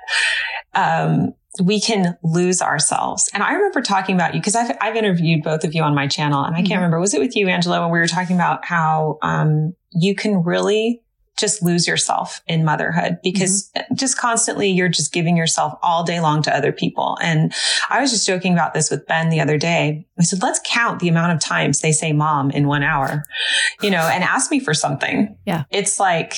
[0.74, 3.30] um, we can lose ourselves.
[3.32, 6.06] And I remember talking about you because I've, I've interviewed both of you on my
[6.08, 6.76] channel, and I can't Mhm.
[6.76, 10.42] remember was it with you, Angela, when we were talking about how um, you can
[10.42, 11.00] really
[11.36, 16.42] just lose yourself in motherhood because just constantly you're just giving yourself all day long
[16.42, 17.18] to other people.
[17.20, 17.52] And
[17.90, 20.06] I was just joking about this with Ben the other day.
[20.16, 23.24] I said, let's count the amount of times they say mom in one hour,
[23.82, 25.36] you know, and ask me for something.
[25.44, 25.64] Yeah.
[25.70, 26.34] It's like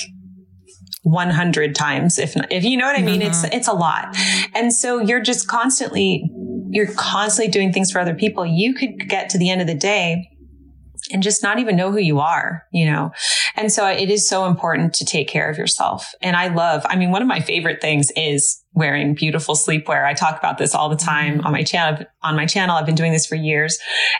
[1.06, 4.16] 100 times if if you know what I mean it's it's a lot.
[4.54, 6.28] And so you're just constantly
[6.70, 8.44] you're constantly doing things for other people.
[8.44, 10.28] You could get to the end of the day
[11.12, 13.12] and just not even know who you are, you know?
[13.54, 16.12] And so it is so important to take care of yourself.
[16.20, 20.04] And I love, I mean, one of my favorite things is wearing beautiful sleepwear.
[20.04, 22.76] I talk about this all the time on my channel, on my channel.
[22.76, 23.78] I've been doing this for years.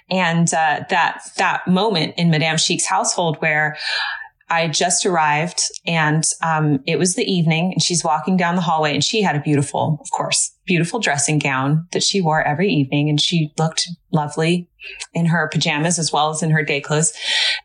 [0.09, 3.77] And, uh, that, that moment in Madame Chic's household where
[4.49, 8.95] I just arrived and um, it was the evening and she's walking down the hallway
[8.95, 13.09] and she had a beautiful, of course, beautiful dressing gown that she wore every evening
[13.09, 14.69] and she looked lovely
[15.13, 17.13] in her pajamas as well as in her day clothes.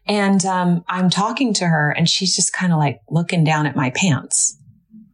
[0.08, 3.76] And um, I'm talking to her and she's just kind of like looking down at
[3.76, 4.58] my pants.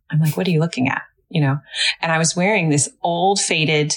[0.10, 1.02] I'm like, what are you looking at?
[1.30, 1.60] You know,
[2.02, 3.94] and I was wearing this old faded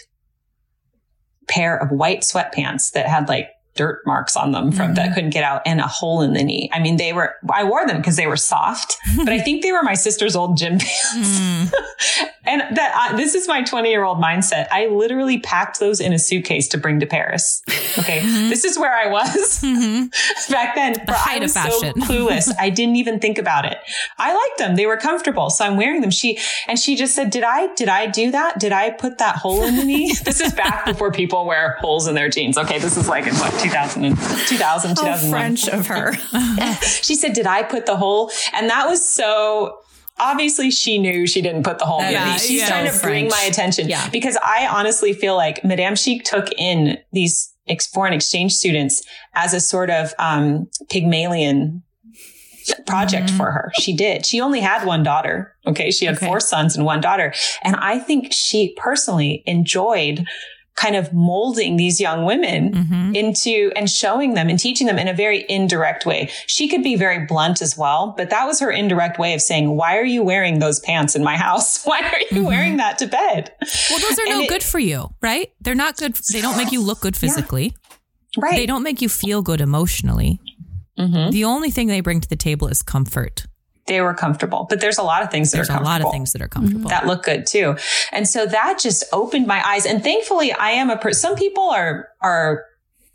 [1.48, 3.48] pair of white sweatpants that had like
[3.80, 5.14] dirt marks on them from that mm-hmm.
[5.14, 6.68] couldn't get out and a hole in the knee.
[6.70, 9.72] I mean, they were, I wore them because they were soft, but I think they
[9.72, 11.38] were my sister's old gym pants.
[11.40, 12.26] Hmm.
[12.44, 14.66] and that I, this is my 20 year old mindset.
[14.70, 17.62] I literally packed those in a suitcase to bring to Paris.
[17.98, 18.20] Okay.
[18.30, 18.50] Mm-hmm.
[18.50, 20.52] This is where I was mm-hmm.
[20.52, 20.92] back then.
[21.06, 22.02] The height I of was so fashion.
[22.02, 22.52] clueless.
[22.58, 23.78] I didn't even think about it.
[24.18, 24.76] I liked them.
[24.76, 25.48] They were comfortable.
[25.48, 26.10] So I'm wearing them.
[26.10, 28.60] She, and she just said, did I, did I do that?
[28.60, 30.14] Did I put that hole in the knee?
[30.24, 32.58] this is back before people wear holes in their jeans.
[32.58, 32.78] Okay.
[32.78, 34.16] This is like in what, 2000
[34.48, 36.12] 2000, How 2001 French of her.
[37.02, 38.30] she said, Did I put the hole?
[38.52, 39.78] And that was so
[40.18, 42.36] obviously she knew she didn't put the hole in Yeah.
[42.36, 42.66] She's yeah.
[42.68, 43.30] trying to bring French.
[43.30, 43.88] my attention.
[43.88, 44.08] Yeah.
[44.10, 49.02] Because I honestly feel like Madame Chic took in these ex- foreign exchange students
[49.34, 51.82] as a sort of um, Pygmalion
[52.86, 53.36] project Mm-hmm.
[53.38, 53.72] for her.
[53.80, 54.24] She did.
[54.26, 55.54] She only had one daughter.
[55.66, 55.90] Okay.
[55.90, 56.26] She had Okay.
[56.26, 57.32] four sons and one daughter.
[57.64, 60.24] And I think she personally enjoyed
[60.76, 63.14] kind of molding these young women Mhm.
[63.16, 66.30] into and showing them and teaching them in a very indirect way.
[66.46, 69.76] She could be very blunt as well, but that was her indirect way of saying,
[69.76, 71.84] why are you wearing those pants in my house?
[71.90, 73.52] Why are you wearing that to bed?
[73.90, 75.50] Well, those are And no it- good for you, right?
[75.60, 76.14] They're not good.
[76.32, 77.74] They don't make you look good physically.
[78.38, 78.54] Right.
[78.56, 80.38] They don't make you feel good emotionally.
[80.98, 81.30] Mhm.
[81.32, 83.46] The only thing they bring to the table is comfort.
[83.86, 84.66] They were comfortable.
[84.68, 85.90] But there's a lot of things that There's are comfortable.
[85.90, 86.88] a lot of things that are comfortable.
[86.90, 87.76] that look good too.
[88.12, 89.86] And so that just opened my eyes.
[89.86, 92.64] And thankfully I am a person, some people are, are,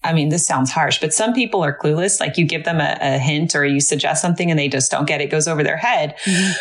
[0.03, 2.19] I mean, this sounds harsh, but some people are clueless.
[2.19, 5.05] Like you give them a, a hint or you suggest something and they just don't
[5.07, 6.15] get it, it goes over their head.
[6.25, 6.51] Mm-hmm.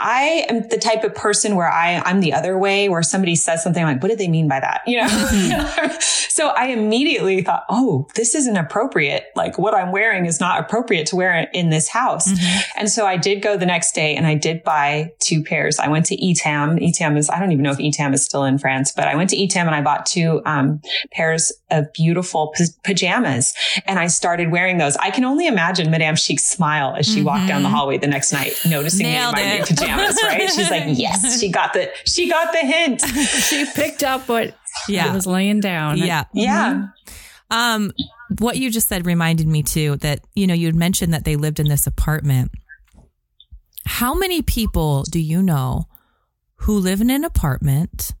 [0.00, 3.62] I am the type of person where I, I'm the other way where somebody says
[3.62, 4.80] something I'm like, what did they mean by that?
[4.86, 5.06] You know?
[5.06, 5.96] Mm-hmm.
[6.28, 9.26] so I immediately thought, oh, this isn't appropriate.
[9.36, 12.32] Like what I'm wearing is not appropriate to wear in this house.
[12.32, 12.80] Mm-hmm.
[12.80, 15.78] And so I did go the next day and I did buy two pairs.
[15.78, 16.78] I went to Etam.
[16.80, 19.30] Etam is, I don't even know if Etam is still in France, but I went
[19.30, 20.80] to Etam and I bought two um,
[21.12, 23.54] pairs of beautiful p- pajamas
[23.86, 24.96] and I started wearing those.
[24.96, 27.76] I can only imagine Madame Chic's smile as she walked down the mm-hmm.
[27.76, 29.58] hallway the next night, noticing Nailed me in my it.
[29.58, 30.50] new pajamas, right?
[30.50, 33.02] She's like, yes, she got the, she got the hint.
[33.40, 34.54] She picked up what
[34.88, 35.10] Yeah.
[35.10, 35.98] I was laying down.
[35.98, 36.24] yeah.
[36.34, 36.88] Yeah.
[37.50, 37.92] Um,
[38.38, 41.34] what you just said reminded me too that you know you had mentioned that they
[41.36, 42.52] lived in this apartment.
[43.86, 45.86] How many people do you know
[46.56, 48.12] who live in an apartment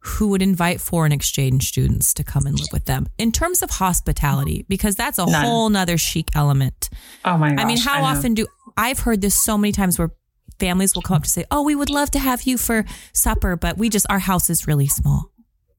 [0.00, 3.70] who would invite foreign exchange students to come and live with them in terms of
[3.70, 4.66] hospitality?
[4.68, 5.44] Because that's a None.
[5.44, 6.90] whole nother chic element.
[7.24, 7.58] Oh my gosh.
[7.60, 8.04] I mean, how know.
[8.04, 8.46] often do
[8.76, 10.10] I've heard this so many times where
[10.58, 13.56] families will come up to say, "Oh, we would love to have you for supper,
[13.56, 15.30] but we just our house is really small."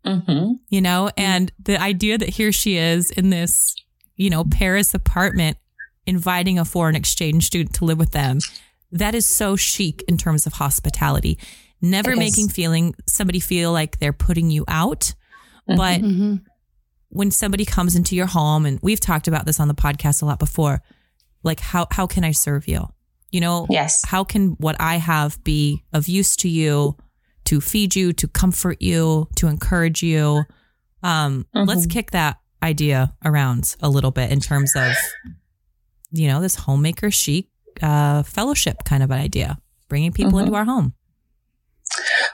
[0.05, 0.59] Mhm.
[0.69, 3.75] you know and the idea that here she is in this
[4.15, 5.57] you know paris apartment
[6.05, 8.39] inviting a foreign exchange student to live with them
[8.93, 11.37] that is so chic in terms of hospitality
[11.81, 12.19] never It is.
[12.19, 15.13] making feeling somebody feel like they're putting you out
[15.67, 16.35] but hmm
[17.09, 20.25] when somebody comes into your home and we've talked about this on the podcast a
[20.25, 20.81] lot before
[21.43, 22.87] like how how can i serve you
[23.31, 24.01] you know Yes.
[24.05, 26.95] how can what i have be of use to you
[27.45, 30.43] to feed you to comfort you to encourage you
[31.03, 34.93] um let's kick that idea around a little bit in terms of
[36.11, 37.47] you know this homemaker chic
[37.81, 39.57] uh fellowship kind of an idea
[39.87, 40.41] bringing people Mhm.
[40.43, 40.93] into our home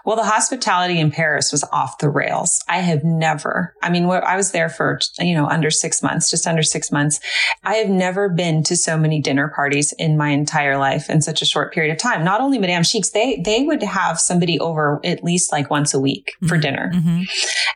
[0.06, 2.64] Well, the hospitality in Paris was off the rails.
[2.68, 6.46] I have never, I mean, I was there for, you know, under six months, just
[6.48, 7.20] under six months.
[7.64, 11.42] I have never been to so many dinner parties in my entire life in such
[11.42, 12.24] a short period of time.
[12.24, 16.00] Not only Madame Chics, they, they would have somebody over at least like once a
[16.00, 16.62] week for Mhm.
[16.62, 17.22] dinner hmm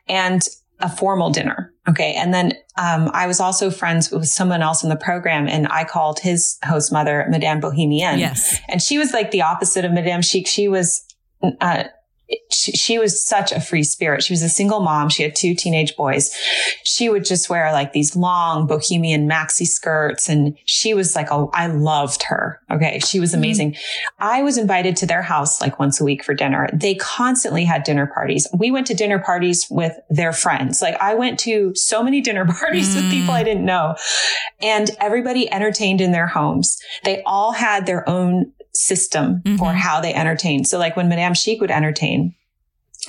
[0.07, 0.47] and
[0.81, 1.73] a formal dinner.
[1.89, 2.13] Okay.
[2.13, 5.83] And then, um, I was also friends with someone else in the program and I
[5.83, 8.17] called his host mother, Madame Bohemienne.
[8.19, 10.47] yes And she was like the opposite of Madame Chic.
[10.47, 11.03] She was,
[11.61, 11.83] uh,
[12.51, 14.23] she, she was such a free spirit.
[14.23, 15.09] She was a single mom.
[15.09, 16.35] She had two teenage boys.
[16.83, 20.29] She would just wear like these long bohemian maxi skirts.
[20.29, 22.59] And she was like, oh, I loved her.
[22.69, 22.99] Okay.
[22.99, 23.75] She was amazing.
[24.19, 26.69] I was invited to their house like once a week for dinner.
[26.73, 28.47] They constantly had dinner parties.
[28.55, 30.81] We went to dinner parties with their friends.
[30.81, 33.95] Like I went to so many dinner parties with people I didn't know
[34.61, 36.79] and everybody entertained in their homes.
[37.03, 39.75] They all had their own system for Mhm.
[39.75, 40.63] how they entertain.
[40.63, 42.33] So like when Madame Chic would entertain,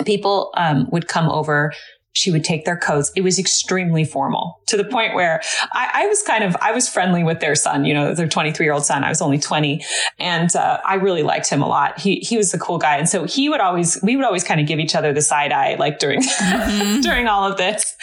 [0.04, 1.72] people um, would come over.
[2.12, 3.12] She would take their coats.
[3.14, 5.40] It was extremely formal to the point where
[5.72, 8.64] I, I was kind of, I was friendly with their son, you know, their 23
[8.66, 9.04] year old son.
[9.04, 9.84] I was only 20
[10.18, 11.98] and, uh, I really liked him a lot.
[12.00, 12.96] He, he was a cool guy.
[12.96, 15.52] And so he would always, we would always kind of give each other the side
[15.52, 16.20] eye, like during,
[17.02, 17.94] during all of this.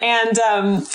[0.00, 0.86] And, um,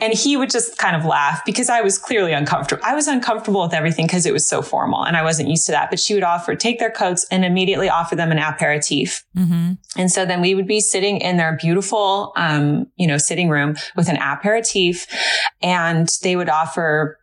[0.00, 2.82] and he would just kind of laugh because I was clearly uncomfortable.
[2.84, 5.72] I was uncomfortable with everything because it was so formal and I wasn't used to
[5.72, 5.88] that.
[5.88, 9.24] But she would offer, take their coats and immediately offer them an aperitif.
[9.34, 11.93] hmm And so then we would be sitting in their beautiful,
[12.36, 15.06] um, you know, sitting room with an aperitif
[15.62, 17.18] and they would offer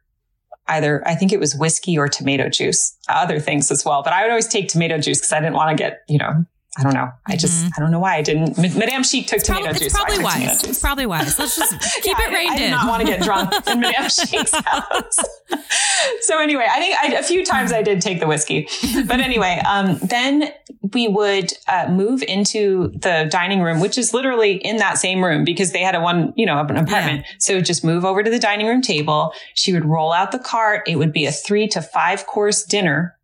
[0.68, 4.04] either, I think it was whiskey or tomato juice, other things as well.
[4.04, 6.46] But I would always take tomato juice because I didn't want to get, you know,
[6.78, 7.10] I don't know.
[7.28, 8.58] I just, I don't know why I didn't.
[8.58, 9.88] Madame Chic took tomato Prob- juice.
[9.88, 12.58] it's probably tomato wise it's probably wise let's just keep Yeah, it reined I, I
[12.58, 15.20] did not want to get drunk in Madame Chic's house.
[16.22, 18.68] so anyway, I think I, a few times I did take the whiskey,
[19.06, 20.52] but anyway, um, then
[20.94, 25.44] we would uh, move into the dining room, which is literally in that same room
[25.44, 27.26] because they had a one, you know, an apartment.
[27.40, 29.34] So just move over to the dining room table.
[29.56, 30.84] She would roll out the cart.
[30.88, 33.18] It would be a three to five course dinner.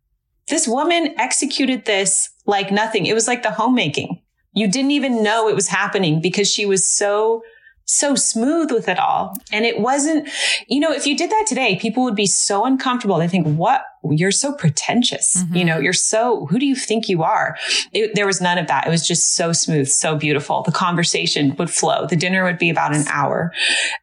[0.48, 3.06] This woman executed this like nothing.
[3.06, 4.20] It was like the homemaking.
[4.54, 7.42] You didn't even know it was happening because she was so
[7.90, 9.34] so smooth with it all.
[9.50, 10.28] And it wasn't,
[10.68, 13.16] you know, if you did that today, people would be so uncomfortable.
[13.16, 13.82] They think, what?
[14.10, 15.38] You're so pretentious.
[15.38, 15.56] Mhm.
[15.56, 17.56] You know, you're so, who do you think you are?
[17.94, 18.86] It, there was none of that.
[18.86, 20.62] It was just so smooth, so beautiful.
[20.64, 22.06] The conversation would flow.
[22.06, 23.54] The dinner would be about an hour.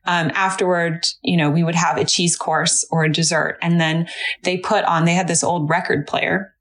[0.05, 3.59] Um, afterward, you know, we would have a cheese course or a dessert.
[3.61, 4.07] And then
[4.41, 6.54] they put on, they had this old record player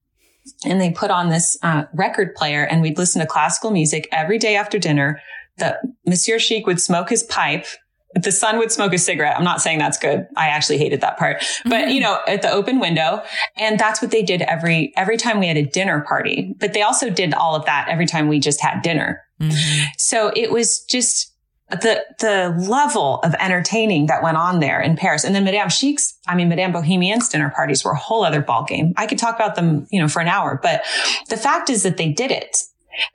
[0.64, 4.38] and they put on this uh, record player and we'd listen to classical music every
[4.38, 5.20] day after dinner.
[5.58, 7.66] The Monsieur Chic would smoke his pipe
[8.14, 9.36] the son would smoke a cigarette.
[9.36, 10.28] I'm not saying that's good.
[10.36, 11.88] I actually hated that part, but Mm-hmm.
[11.90, 13.22] you know, at the open window.
[13.56, 16.82] And that's what they did every, every time we had a dinner party, but they
[16.82, 19.20] also did all of that every time we just had dinner.
[19.40, 19.86] Mhm.
[19.98, 21.33] So it was just
[21.80, 25.24] the, the level of entertaining that went on there in Paris.
[25.24, 28.92] And then Madame Chic's, I mean, Madame Bohemienne's dinner parties were a whole other ballgame.
[28.96, 30.82] I could talk about them, you know, for an hour, but
[31.28, 32.56] the fact is that they did it.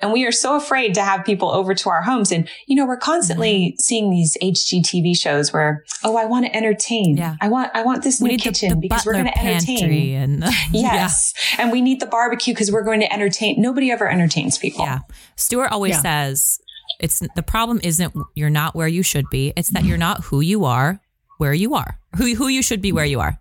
[0.01, 2.33] And we are so afraid to have people over to our homes.
[2.33, 3.79] And, you know, we're constantly mm-hmm.
[3.79, 7.15] seeing these HGTV shows where, oh, I want to entertain.
[7.15, 7.37] Yeah.
[7.39, 9.37] I want, I want this We new need the- kitchen the because we're going to
[9.39, 9.79] entertain.
[9.79, 10.43] pantry and
[10.73, 11.33] Yes.
[11.57, 13.61] And we need the barbecue because we're going to entertain.
[13.61, 14.83] Nobody ever entertains people.
[14.83, 14.99] Yeah.
[15.37, 16.01] Stuart always Yeah.
[16.01, 16.59] says
[16.99, 19.53] it's the problem isn't you're not where you should be.
[19.55, 20.99] It's that you're not who you are
[21.37, 21.99] where you are.
[22.17, 23.39] Who who you should be where you are.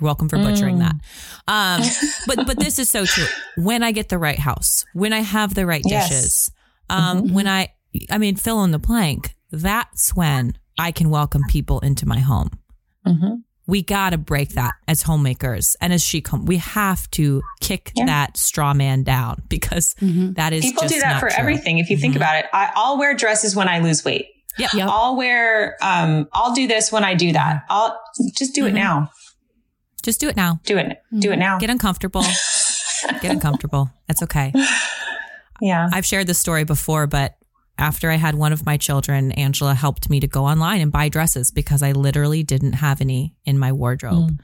[0.00, 0.94] You're welcome for butchering that.
[1.46, 1.82] Um,
[2.26, 3.26] but but this is so true.
[3.56, 6.08] When I get the right house, when I have the right Yes.
[6.08, 6.50] dishes,
[6.90, 7.72] um, when I
[8.10, 12.50] I mean fill in the blank, that's when I can welcome people into my home.
[13.06, 13.42] Mhm.
[13.66, 16.44] We got to break that as homemakers and as she come.
[16.44, 18.04] We have to kick Yeah.
[18.06, 21.38] that straw man down because that is People just do that not for true.
[21.38, 21.78] everything.
[21.78, 22.16] If you think Mhm.
[22.18, 24.26] about it, I, I'll wear dresses when I lose weight.
[24.58, 24.74] Yep.
[24.74, 24.88] Yep.
[24.88, 27.64] I'll wear, um, I'll do this when I do that.
[27.70, 27.98] I'll
[28.36, 28.74] just do it Mhm.
[28.74, 29.10] now.
[30.02, 30.60] Just do it now.
[30.64, 31.02] Do it.
[31.18, 31.58] Do it now.
[31.58, 32.22] Get uncomfortable.
[33.22, 33.90] Get uncomfortable.
[34.06, 34.52] That's okay.
[35.60, 35.88] Yeah.
[35.92, 37.36] I've shared this story before, but
[37.78, 41.08] after I had one of my children, Angela helped me to go online and buy
[41.08, 44.40] dresses because I literally didn't have any in my wardrobe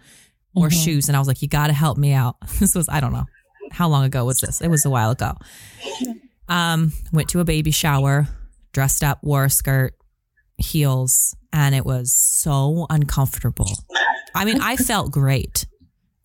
[0.54, 0.84] or Mhm.
[0.84, 1.08] shoes.
[1.08, 2.36] And I was like, you got to help me out.
[2.58, 3.26] This was, I don't know.
[3.72, 4.60] How long ago was this?
[4.60, 5.36] It was a while ago.
[6.48, 8.26] Um, went to a baby shower,
[8.72, 9.94] dressed up, wore a skirt,
[10.58, 13.70] heels, and it was so uncomfortable.
[14.34, 15.66] I mean, I felt great,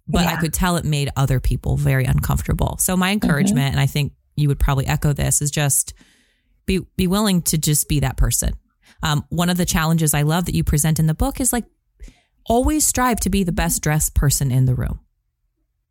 [0.08, 2.78] but I could tell it made other people very uncomfortable.
[2.80, 5.94] So my encouragement, and I think you would probably echo this, is just
[6.66, 8.54] be be willing to just be that person.
[9.04, 11.66] Um, one of the challenges I love that you present in the book is like
[12.46, 15.00] always strive to be the best dressed person in the room.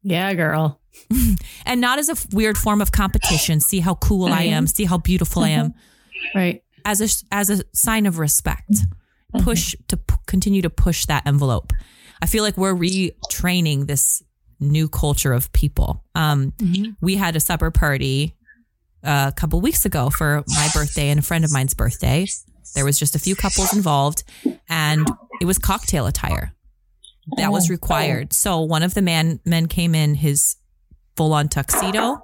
[0.02, 0.80] Yeah, girl.
[1.66, 4.98] And not as a weird form of competition, see how cool I am, see how
[4.98, 5.74] beautiful I am,
[6.34, 6.62] Right.
[6.84, 8.70] as a as a sign of respect.
[9.40, 11.72] Push to p- continue to push that envelope.
[12.22, 14.22] I feel like we're retraining this
[14.60, 16.04] new culture of people.
[16.14, 16.52] Um,
[17.00, 18.36] We had a supper party
[19.04, 22.26] a couple weeks ago for my birthday and a friend of mine's birthday.
[22.74, 24.24] There was just a few couples involved,
[24.68, 25.06] and
[25.40, 26.52] it was cocktail attire
[27.36, 28.32] that was required.
[28.32, 30.56] So one of the man men came in his
[31.16, 32.20] full on tuxedo.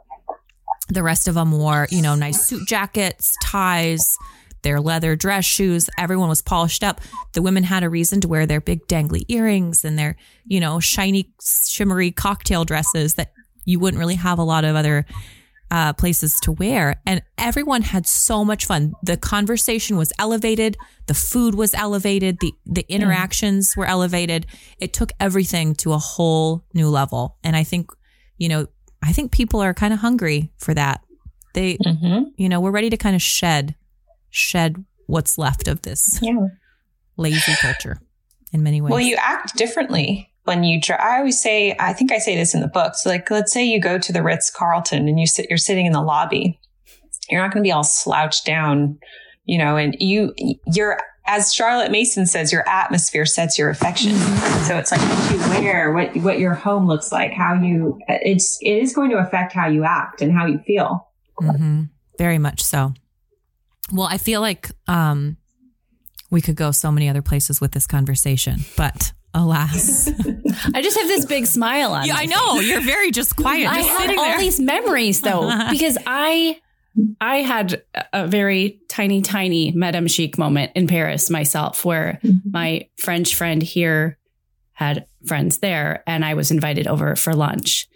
[0.89, 4.16] The rest of them wore, you know, nice suit jackets, ties,
[4.62, 5.89] their leather dress shoes.
[5.99, 7.01] Everyone was polished up.
[7.33, 10.81] The women had a reason to wear their big dangly earrings and their, you know,
[10.81, 13.33] shiny, shimmery cocktail dresses that
[13.64, 15.07] you wouldn't really have a lot of other
[15.71, 17.01] uh, places to wear.
[17.07, 18.93] And everyone had so much fun.
[19.03, 20.77] The conversation was elevated.
[21.07, 22.39] The food was elevated.
[22.41, 24.47] The, the interactions were elevated.
[24.81, 27.37] It took everything to a whole new level.
[27.45, 27.91] And I think,
[28.39, 28.66] you know,
[29.03, 31.03] I think people are kind of hungry for that.
[31.55, 32.27] They, Mhm.
[32.37, 33.75] you know, we're ready to kind of shed,
[34.31, 36.47] shed what's left of this Yeah.
[37.16, 37.99] lazy culture
[38.53, 38.91] in many ways.
[38.91, 40.96] Well, you act differently when you try.
[40.96, 42.96] I always say, I think I say this in the book.
[42.96, 45.86] So like, let's say you go to the Ritz Carlton and you sit, you're sitting
[45.86, 46.59] in the lobby.
[47.28, 48.98] You're not going to be all slouched down,
[49.44, 50.34] you know, and you,
[50.66, 54.16] you're, as Charlotte Mason says, your atmosphere sets your affection.
[54.66, 58.59] So it's like what you wear, what, what your home looks like, how you, it's,
[58.61, 61.07] it is going to affect how you act and how you feel.
[61.38, 61.82] hmm
[62.18, 62.92] Very much so.
[63.92, 65.36] Well, I feel like um,
[66.28, 70.09] we could go so many other places with this conversation, but alas,
[70.74, 72.07] I just have this big smile on.
[72.07, 74.39] yeah, I know you're very just quiet, I just have sitting all there.
[74.39, 76.61] these memories though, because I
[77.20, 82.51] I had a very tiny, tiny Madame Chic moment in Paris myself, where mm-hmm.
[82.51, 84.18] my French friend here
[84.72, 87.89] had friends there, and I was invited over for lunch.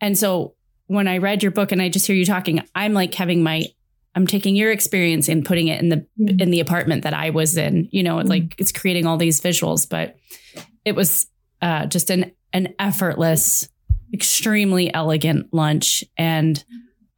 [0.00, 0.54] And so
[0.86, 3.66] when I read your book and I just hear you talking, I'm like having my
[4.14, 6.40] I'm taking your experience and putting it in the mm-hmm.
[6.40, 7.88] in the apartment that I was in.
[7.92, 8.56] You know, like mm-hmm.
[8.58, 10.16] it's creating all these visuals, but
[10.84, 11.26] it was
[11.60, 13.68] uh, just an an effortless,
[14.12, 16.62] extremely elegant lunch, and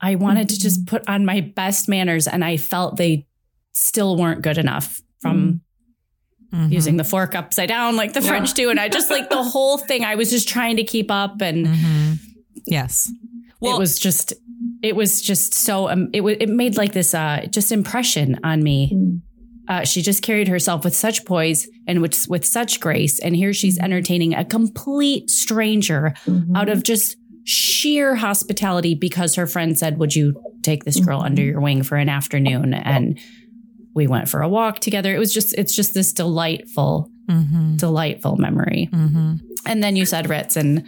[0.00, 3.26] I wanted to just put on my best manners, and I felt they
[3.72, 5.60] still weren't good enough from
[6.52, 6.70] Mhm.
[6.70, 9.76] using the fork upside down like the French do, and I just like the whole
[9.78, 10.04] thing.
[10.04, 12.18] I was just trying to keep up, and Mhm.
[12.66, 13.10] Yes.
[13.60, 14.34] Well, it was just
[14.82, 18.62] it was just so um, it was it made like this uh just impression on
[18.62, 19.20] me
[19.68, 23.52] uh, she just carried herself with such poise and with, with such grace and here
[23.52, 26.14] she's entertaining a complete stranger
[26.54, 31.42] out of just sheer hospitality because her friend said would you take this girl under
[31.42, 33.18] your wing for an afternoon and
[33.94, 35.14] We went for a walk together.
[35.14, 37.76] It was just, it's just this delightful, Mm-hmm.
[37.76, 38.90] delightful memory.
[38.92, 39.36] Mm-hmm.
[39.64, 40.84] And then you said Ritz and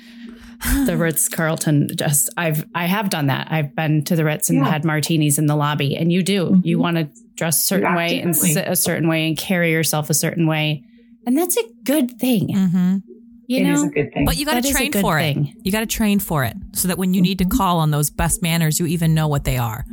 [0.86, 1.88] the Ritz Carlton.
[1.96, 3.48] Just I've I have done that.
[3.50, 4.70] I've been to the Ritz and Yeah.
[4.70, 6.50] had martinis in the lobby, and you do.
[6.50, 6.64] Mhm.
[6.64, 9.70] You want to dress a certain You way and sit a certain way and carry
[9.72, 10.82] yourself a certain way,
[11.26, 12.48] and that's a good thing.
[12.48, 12.96] Mm-hmm.
[13.48, 14.24] You It know, is a good thing.
[14.24, 15.46] But you got to is train for thing.
[15.48, 15.54] it.
[15.64, 18.10] You got to train for it so that when you need to call on those
[18.10, 19.84] best manners, you even know what they are.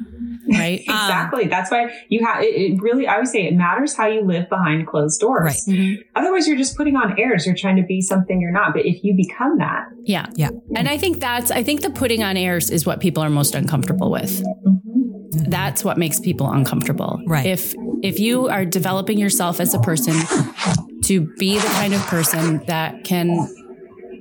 [0.54, 0.80] Right?
[0.88, 1.47] exactly.
[1.47, 2.41] That's why you have.
[2.43, 5.66] It, it really, I would say, it matters how you live behind closed doors.
[5.68, 5.76] Right.
[5.76, 5.97] Mhm.
[6.16, 7.45] Otherwise, you're just putting on airs.
[7.45, 8.74] You're trying to be something you're not.
[8.74, 10.49] But if you become that, Yeah, Yeah.
[10.76, 13.56] And I think that's I think the putting on airs is what people are most
[13.56, 14.43] uncomfortable with.
[15.49, 17.20] That's what makes people uncomfortable.
[17.28, 17.45] Right.
[17.45, 17.74] If
[18.04, 20.14] if you are developing yourself as a person
[21.06, 23.47] to be the kind of person that can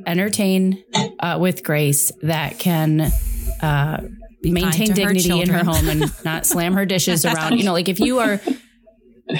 [0.06, 0.82] entertain
[1.20, 3.12] uh, with grace, that can
[3.60, 4.02] uh,
[4.44, 7.72] maintain to her dignity in her home and not slam her dishes around, you know,
[7.72, 8.40] like if you are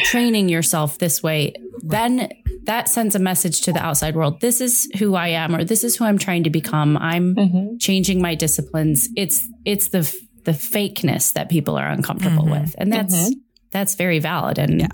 [0.04, 2.30] training yourself this way, then
[2.64, 4.40] that sends a message to the outside world.
[4.40, 6.96] This is who I am, or this is who I'm trying to become.
[6.96, 7.76] I'm Mm-hmm.
[7.78, 9.08] changing my disciplines.
[9.16, 10.00] It's it's the
[10.44, 12.60] the fakeness that people are uncomfortable Mhm.
[12.62, 13.34] with, and that's Mhm.
[13.70, 14.88] that's very valid and Yeah.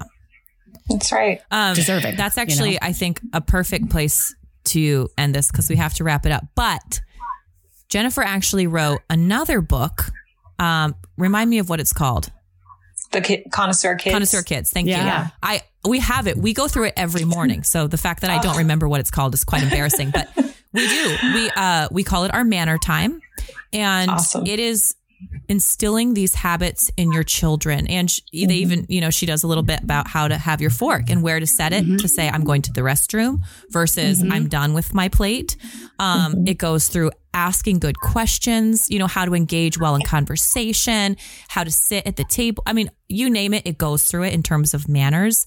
[0.89, 1.41] that's right.
[1.51, 2.79] Um, Deserving, That's you actually, know?
[2.83, 4.35] I think, a perfect place
[4.67, 6.45] to end this because we have to wrap it up.
[6.55, 7.01] But
[7.89, 10.07] Jennifer actually wrote another book.
[10.59, 12.31] Um, remind me of what it's called.
[13.13, 14.13] The kid, connoisseur kids.
[14.15, 14.71] Connoisseur Kids.
[14.71, 15.25] Thank Yeah.
[15.27, 15.31] you.
[15.43, 16.37] I we have it.
[16.37, 17.63] We go through it every morning.
[17.63, 20.11] So the fact that I don't remember what it's called is quite embarrassing.
[20.11, 20.29] But
[20.75, 21.17] we do.
[21.35, 23.23] We uh we call it our manner time,
[23.73, 24.47] and Awesome.
[24.47, 24.95] it is
[25.49, 27.87] instilling these habits in your children.
[27.87, 28.51] And sh- they mm-hmm.
[28.51, 31.23] even you know she does a little bit about how to have your fork and
[31.23, 31.97] where to set it mm-hmm.
[31.97, 33.41] to say I'm going to the restroom
[33.71, 34.33] versus mm-hmm.
[34.33, 35.57] I'm done with my plate.
[35.99, 41.17] Um, It goes through asking good questions, you know, how to engage well in conversation,
[41.49, 42.63] how to sit at the table.
[42.67, 45.47] I mean, you name it, it goes through it in terms of manners.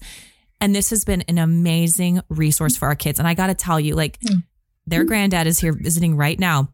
[0.60, 3.18] And this has been an amazing resource for our kids.
[3.18, 4.42] And I got to tell you, like, mm.
[4.86, 6.72] their granddad is here visiting right now.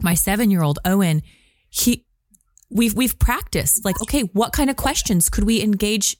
[0.00, 1.22] My seven year old Owen,
[1.68, 2.06] he,
[2.70, 6.16] we've, we've practiced like, okay, what kind of questions could we engage,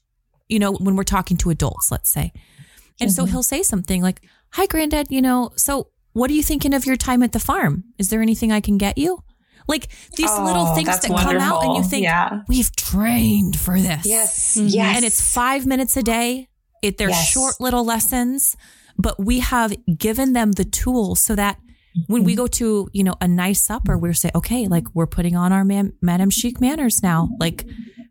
[0.49, 2.33] you know, when we're talking to adults, let's say.
[3.01, 6.75] And so he'll say something like, hi, granddad, you know, so what are you thinking
[6.75, 7.85] of your time at the farm?
[7.99, 9.23] Is there anything I can get you?
[9.69, 12.41] Like these little Oh, things that's that come out and you think, Yeah.
[12.49, 14.05] we've trained for this.
[14.07, 14.57] Yes.
[14.57, 14.73] Mhm.
[14.75, 14.97] Yes.
[14.97, 16.49] And it's five minutes a day.
[16.83, 17.29] It, they're Yes.
[17.31, 18.57] short little lessons,
[18.97, 21.59] but we have given them the tools so that
[22.07, 22.27] when Mm-hmm.
[22.27, 25.53] we go to, you know, a nice supper, we're say, okay, like we're putting on
[25.53, 27.29] our man, Madame Chic manners now.
[27.41, 27.67] Like,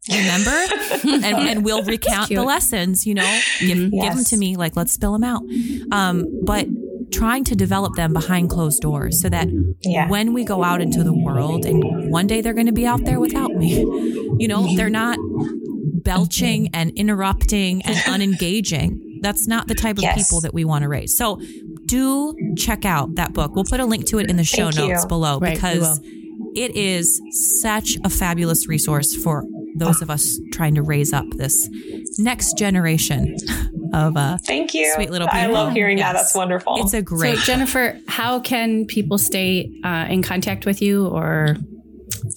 [0.09, 0.51] remember?
[1.03, 4.55] and, and we'll recount the lessons, you know, give, give them to me.
[4.55, 5.41] Like, let's spill them out.
[5.91, 6.67] Um, but
[7.11, 9.47] trying to develop them behind closed doors so that
[9.83, 10.09] Yeah.
[10.09, 13.05] when we go out into the world and one day they're going to be out
[13.05, 13.77] there without me,
[14.39, 15.17] you know, they're not
[15.93, 19.19] belching and interrupting and unengaging.
[19.21, 20.15] That's not the type of Yes.
[20.27, 21.17] people that we want to raise.
[21.17, 21.41] So
[21.85, 23.55] do check out that book.
[23.55, 25.07] We'll put a link to it in the show Thank notes you.
[25.07, 25.99] below Right, because
[26.55, 27.21] it is
[27.61, 29.43] such a fabulous resource for
[29.75, 31.69] those of us trying to raise up this
[32.17, 33.35] next generation
[33.93, 34.91] of uh Thank you.
[34.95, 35.39] Sweet little people.
[35.39, 36.13] I love hearing that.
[36.13, 36.77] That's wonderful.
[36.77, 41.57] it's a great So Jennifer, how can people stay uh, in contact with you or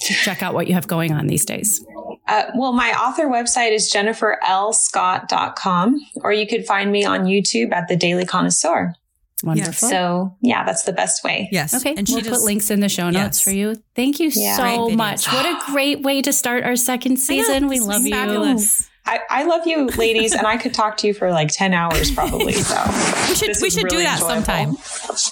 [0.00, 1.84] check out what you have going on these days?
[2.30, 7.88] Uh, well, my author website is jenniferlscott.com, or you could find me on YouTube at
[7.88, 8.94] The Daily Connoisseur.
[9.42, 9.88] Wonderful.
[9.88, 11.48] So, yeah, that's the best way.
[11.50, 13.42] yes Okay, and she we'll does put links in the show notes Yes.
[13.42, 13.82] for you.
[13.96, 14.56] Thank you Yeah.
[14.56, 15.26] so much.
[15.26, 17.66] What a great way to start our second season.
[17.66, 18.12] we love you.
[18.14, 18.86] fabulous.
[19.06, 22.10] I, I love you, ladies, and I could talk to you for like 10 hours
[22.10, 22.52] probably.
[22.52, 22.74] So,
[23.30, 24.44] We should we is should do that enjoyable.
[24.44, 24.68] sometime.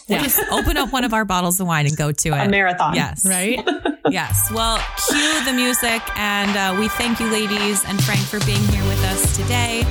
[0.08, 2.46] We'll just open up one of our bottles of wine and go to it.
[2.46, 2.94] a marathon.
[2.94, 3.26] Yes.
[3.26, 3.60] Right?
[4.10, 4.50] Yes.
[4.50, 4.78] Well,
[5.08, 9.02] cue the music, and uh, we thank you, ladies and Frank, for being here with
[9.04, 9.82] us today.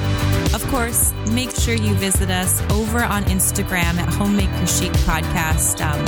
[0.53, 5.81] Of course, make sure you visit us over on Instagram at Homemaker Chic Podcast.
[5.81, 5.99] Um,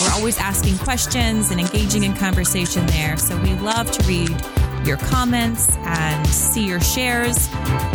[0.00, 3.16] we're always asking questions and engaging in conversation there.
[3.16, 4.30] So we love to read
[4.86, 7.48] your comments and see your shares.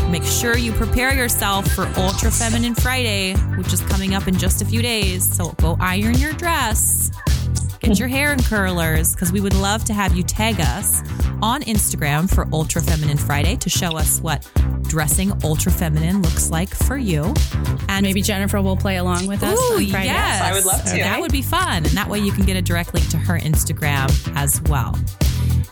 [0.10, 4.62] Make sure you prepare yourself for Ultra Feminine Friday, which is coming up in just
[4.62, 5.36] a few days.
[5.36, 7.12] So go iron your dress
[7.88, 11.02] get your hair in curlers because we would love to have you tag us
[11.42, 14.46] on Instagram for Ultra Feminine Friday to show us what
[14.84, 17.34] dressing ultra feminine looks like for you.
[17.88, 20.06] And Maybe Jennifer will play along with us Ooh, on Friday.
[20.08, 20.42] yes.
[20.42, 20.98] I would love to.
[20.98, 21.78] That would be fun.
[21.78, 24.98] And that way you can get a direct link to her Instagram as well.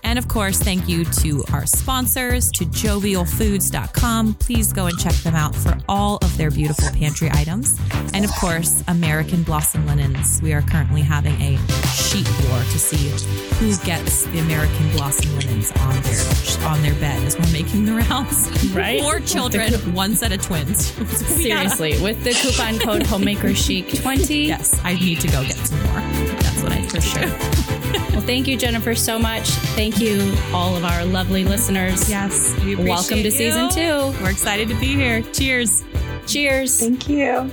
[0.03, 4.35] And of course, thank you to our sponsors, to jovialfoods.com.
[4.35, 7.79] Please go and check them out for all of their beautiful pantry items.
[8.13, 10.41] And of course, American Blossom Linens.
[10.41, 11.57] We are currently having a
[11.87, 13.09] sheet war to see
[13.55, 17.93] who gets the American Blossom Linens on their on their bed as we're making the
[17.93, 18.49] rounds.
[18.73, 19.01] Right.
[19.01, 20.87] Four children, one set of twins.
[20.93, 21.05] So we
[21.49, 24.45] gotta- Seriously, with the coupon code Homemaker Chic 20.
[24.45, 25.99] yes, I need to go get some more.
[26.41, 27.21] That's what I For sure.
[28.11, 29.49] well, thank you, Jennifer, so much.
[29.73, 32.09] Thank you, all of our lovely listeners.
[32.09, 32.55] Yes.
[32.59, 34.23] we Welcome to appreciate season two.
[34.23, 35.21] We're excited to be here.
[35.33, 35.83] Cheers.
[36.27, 36.79] Cheers.
[36.79, 37.51] Thank you.